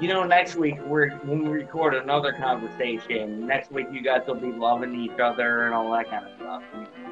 You 0.00 0.06
know, 0.08 0.22
next 0.24 0.54
week 0.56 0.76
we're 0.86 1.10
when 1.24 1.42
we 1.42 1.48
record 1.50 1.94
another 1.94 2.32
conversation. 2.32 3.46
Next 3.46 3.72
week 3.72 3.86
you 3.92 4.00
guys 4.00 4.22
will 4.28 4.36
be 4.36 4.52
loving 4.52 4.94
each 4.94 5.18
other 5.20 5.64
and 5.66 5.74
all 5.74 5.90
that 5.92 6.08
kind 6.08 6.24
of 6.24 6.32
stuff. 6.38 6.62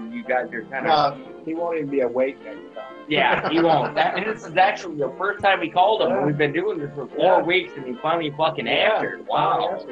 You, 0.00 0.18
you 0.18 0.24
guys 0.24 0.52
are 0.52 0.62
kind 0.66 0.86
of 0.86 1.18
No, 1.18 1.26
he 1.44 1.54
won't 1.54 1.76
even 1.78 1.90
be 1.90 2.00
awake 2.00 2.36
next 2.44 2.58
time. 2.76 2.94
yeah. 3.08 3.48
He 3.50 3.60
won't. 3.60 3.94
That, 3.96 4.14
and 4.16 4.24
this 4.26 4.46
is 4.46 4.56
actually 4.56 4.96
the 4.98 5.12
first 5.18 5.42
time 5.42 5.58
we 5.60 5.68
called 5.68 6.02
him. 6.02 6.12
and 6.12 6.26
We've 6.26 6.38
been 6.38 6.52
doing 6.52 6.78
this 6.78 6.90
for 6.94 7.06
four 7.08 7.18
Yeah. 7.18 7.42
weeks, 7.42 7.72
and 7.76 7.84
he 7.86 7.94
finally 8.00 8.30
fucking 8.36 8.66
Yeah. 8.66 8.72
answered. 8.94 9.26
Wow. 9.26 9.84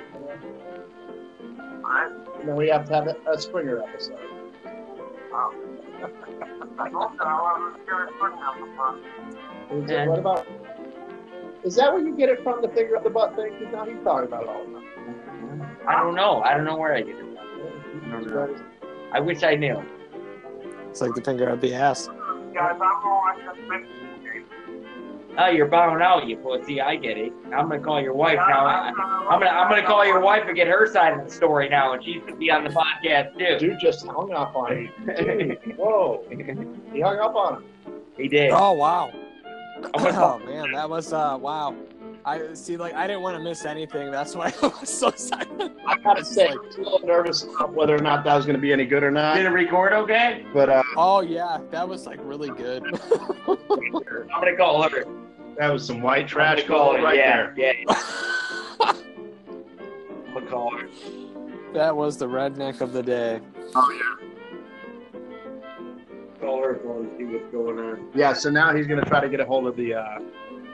I, 1.86 2.10
And 2.40 2.48
then 2.48 2.56
we 2.56 2.68
have 2.68 2.86
to 2.88 2.94
have 2.94 3.08
a, 3.08 3.16
a 3.30 3.38
Springer 3.40 3.82
episode. 3.82 4.18
I 5.34 6.88
hope 6.90 7.18
that 7.18 7.26
I'll 7.26 7.56
have 7.56 7.74
a 7.74 7.84
serious 7.86 8.12
foot 8.20 8.32
now 8.36 8.54
before. 8.54 8.98
Is 9.82 10.08
What 10.08 10.18
about? 10.18 10.46
Is 11.64 11.74
that 11.76 11.92
where 11.92 12.02
you 12.02 12.16
get 12.16 12.28
it 12.28 12.42
from? 12.42 12.62
The 12.62 12.68
finger 12.68 12.96
up 12.96 13.04
the 13.04 13.10
butt 13.10 13.34
thing? 13.34 13.52
Because 13.58 13.72
now 13.72 13.84
he's 13.84 14.02
talking 14.04 14.28
about 14.28 14.42
it 14.44 14.48
all 14.48 14.64
the 14.66 14.72
time. 14.72 15.76
I 15.88 16.02
don't 16.02 16.14
know. 16.14 16.42
I 16.42 16.54
don't 16.54 16.64
know 16.64 16.76
where 16.76 16.94
I 16.94 17.00
get 17.00 17.16
it 17.16 17.18
from. 17.18 17.34
No, 18.10 18.20
no. 18.20 18.56
I 19.12 19.20
wish 19.20 19.42
I 19.42 19.54
knew. 19.54 19.82
It's 20.90 21.00
like 21.00 21.14
the 21.14 21.22
finger 21.22 21.48
up 21.50 21.60
the 21.60 21.74
ass. 21.74 22.08
Guys, 22.52 22.72
I'm 22.72 22.78
going 22.78 23.38
to 23.40 23.54
big 23.68 23.86
Oh, 25.36 25.48
you're 25.48 25.66
bowing 25.66 26.00
out, 26.02 26.28
you 26.28 26.36
pussy. 26.36 26.80
I 26.80 26.94
get 26.96 27.18
it. 27.18 27.32
I'm 27.46 27.68
gonna 27.68 27.80
call 27.80 28.00
your 28.00 28.14
wife 28.14 28.38
now. 28.48 28.66
I- 28.66 28.92
I'm 29.28 29.40
gonna 29.40 29.50
I'm 29.50 29.68
gonna 29.68 29.84
call 29.86 30.04
your 30.06 30.20
wife 30.20 30.44
and 30.46 30.54
get 30.54 30.68
her 30.68 30.86
side 30.86 31.18
of 31.18 31.24
the 31.24 31.30
story 31.30 31.68
now, 31.68 31.92
and 31.92 32.04
she's 32.04 32.20
gonna 32.22 32.36
be 32.36 32.50
on 32.50 32.62
the 32.64 32.70
podcast 32.70 33.36
too. 33.38 33.58
Dude 33.58 33.78
just 33.80 34.06
hung 34.06 34.32
up 34.32 34.54
on 34.54 34.76
him. 35.06 35.56
Whoa. 35.76 36.24
He 36.92 37.00
hung 37.00 37.18
up 37.18 37.34
on 37.34 37.54
him. 37.56 37.64
he 38.16 38.28
did. 38.28 38.50
Oh 38.52 38.72
wow. 38.72 39.10
I'm 39.76 39.90
gonna 39.92 40.12
call- 40.12 40.40
Oh 40.42 40.46
man, 40.46 40.70
that 40.72 40.88
was 40.88 41.12
uh 41.12 41.36
wow. 41.40 41.74
I 42.26 42.54
see 42.54 42.76
like 42.78 42.94
I 42.94 43.06
didn't 43.06 43.20
want 43.22 43.36
to 43.36 43.42
miss 43.42 43.64
anything. 43.66 44.10
That's 44.10 44.34
why 44.36 44.46
I 44.62 44.66
was 44.68 44.88
so 44.88 45.10
silent. 45.10 45.76
I 45.86 45.98
gotta 45.98 46.24
say, 46.24 46.48
I 46.48 46.54
was 46.54 46.76
a 46.76 46.80
little 46.80 47.00
nervous 47.06 47.42
about 47.42 47.74
whether 47.74 47.94
or 47.94 47.98
not 47.98 48.24
that 48.24 48.34
was 48.34 48.46
going 48.46 48.56
to 48.56 48.62
be 48.62 48.72
any 48.72 48.86
good 48.86 49.02
or 49.02 49.10
not. 49.10 49.34
Did 49.36 49.44
it 49.44 49.50
record 49.50 49.92
okay? 49.92 50.46
But 50.54 50.70
uh, 50.70 50.82
Oh 50.96 51.20
yeah, 51.20 51.58
that 51.70 51.86
was 51.86 52.06
like 52.06 52.18
really 52.22 52.48
good. 52.50 52.82
I'm 53.48 53.58
gonna 54.40 54.56
call 54.56 54.88
her. 54.88 55.04
That 55.58 55.72
was 55.72 55.86
some 55.86 56.00
white 56.02 56.26
trash 56.28 56.60
I'm 56.62 56.66
call 56.68 56.92
gold 56.92 57.04
right 57.04 57.16
yeah, 57.16 57.52
there. 57.52 57.54
yeah. 57.56 57.72
I'm 58.80 60.34
gonna 60.34 60.46
call 60.46 60.76
her. 60.76 60.88
that 61.72 61.94
was 61.94 62.16
the 62.16 62.26
redneck 62.26 62.80
of 62.80 62.92
the 62.92 63.02
day. 63.02 63.40
Oh 63.74 63.90
yeah. 63.92 65.20
Call 66.40 66.62
her 66.62 66.76
phone 66.82 67.06
and 67.06 67.18
see 67.18 67.24
what's 67.24 67.50
going 67.52 67.78
on. 67.78 68.08
Yeah. 68.14 68.32
So 68.32 68.50
now 68.50 68.74
he's 68.74 68.86
going 68.86 69.02
to 69.02 69.08
try 69.08 69.20
to 69.20 69.28
get 69.28 69.40
a 69.40 69.44
hold 69.46 69.66
of 69.66 69.76
the 69.76 69.94
uh, 69.94 70.18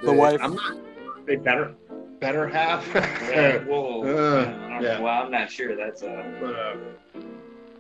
The 0.02 0.12
wife. 0.12 0.40
I'm 0.42 0.54
not. 0.54 0.78
They 1.26 1.36
better, 1.36 1.74
better 2.18 2.48
half. 2.48 2.84
Yeah, 2.94 3.58
whoa. 3.58 4.00
Uh, 4.70 4.82
yeah. 4.82 4.98
Well, 4.98 5.22
I'm 5.24 5.30
not 5.30 5.50
sure. 5.50 5.76
That's 5.76 6.02
a 6.02 6.36
but 6.40 6.54
uh, 6.54 6.76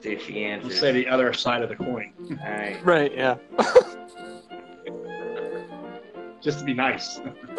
see 0.00 0.10
if 0.10 0.26
she 0.26 0.44
let's 0.46 0.64
answers. 0.64 0.80
say 0.80 0.92
the 0.92 1.08
other 1.08 1.32
side 1.32 1.62
of 1.62 1.70
the 1.70 1.76
coin, 1.76 2.12
All 2.30 2.36
right. 2.52 2.84
Right, 2.84 3.12
yeah. 3.14 3.36
just 6.40 6.58
to 6.60 6.64
be 6.64 6.74
nice. 6.74 7.20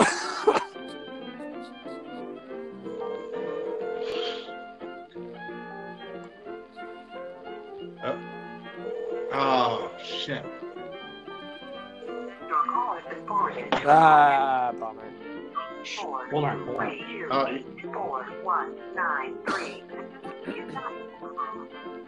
oh. 8.03 8.19
oh 9.33 9.91
shit! 10.03 10.43
Your 12.47 12.63
call 12.65 12.95
has 12.97 13.03
been 13.13 13.27
forwarded 13.27 13.65
ah, 13.85 14.71
bummer. 14.79 15.03
four, 15.97 16.27
Hold 16.29 16.45
on, 16.45 16.65
hold 16.65 16.77
on. 16.77 16.87
three, 16.89 17.03
two, 17.07 17.27
Oh. 17.31 17.93
four, 17.93 18.23
one, 18.43 18.75
nine, 18.95 19.35
three. 19.47 19.83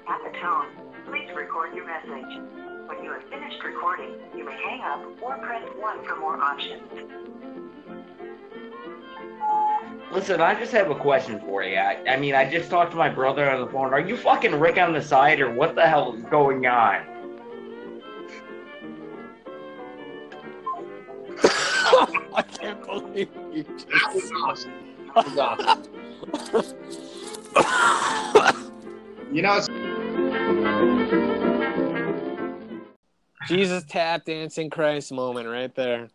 At 0.07 0.19
the 0.23 0.39
tone, 0.39 0.67
please 1.07 1.29
record 1.35 1.73
your 1.75 1.85
message. 1.85 2.72
When 2.87 3.03
you 3.03 3.11
have 3.13 3.23
finished 3.29 3.63
recording, 3.63 4.15
you 4.35 4.45
may 4.45 4.57
hang 4.57 4.81
up 4.81 5.05
or 5.21 5.37
press 5.37 5.63
1 5.77 6.05
for 6.05 6.15
more 6.17 6.37
options. 6.41 6.81
Listen, 10.11 10.41
I 10.41 10.53
just 10.53 10.71
have 10.73 10.91
a 10.91 10.95
question 10.95 11.39
for 11.39 11.63
you. 11.63 11.77
I, 11.77 12.03
I 12.07 12.17
mean, 12.17 12.35
I 12.35 12.49
just 12.49 12.69
talked 12.69 12.91
to 12.91 12.97
my 12.97 13.09
brother 13.09 13.49
on 13.49 13.61
the 13.61 13.71
phone. 13.71 13.93
Are 13.93 13.99
you 13.99 14.17
fucking 14.17 14.59
Rick 14.59 14.77
on 14.77 14.91
the 14.93 15.01
side, 15.01 15.39
or 15.39 15.51
what 15.51 15.75
the 15.75 15.87
hell 15.87 16.13
is 16.13 16.23
going 16.25 16.65
on? 16.65 17.05
I 22.35 22.41
can't 22.41 22.85
believe 22.85 23.29
you 23.51 23.63
That 23.63 24.11
was 24.13 24.23
just 24.23 24.33
awesome. 24.43 24.73
That 25.15 25.25
was 26.53 26.75
awesome. 27.55 28.73
You 29.31 29.41
know, 29.41 29.55
it's 29.55 31.52
Jesus 33.47 33.83
tap 33.89 34.25
dancing 34.25 34.69
Christ 34.69 35.11
moment 35.11 35.47
right 35.47 35.73
there. 35.75 36.09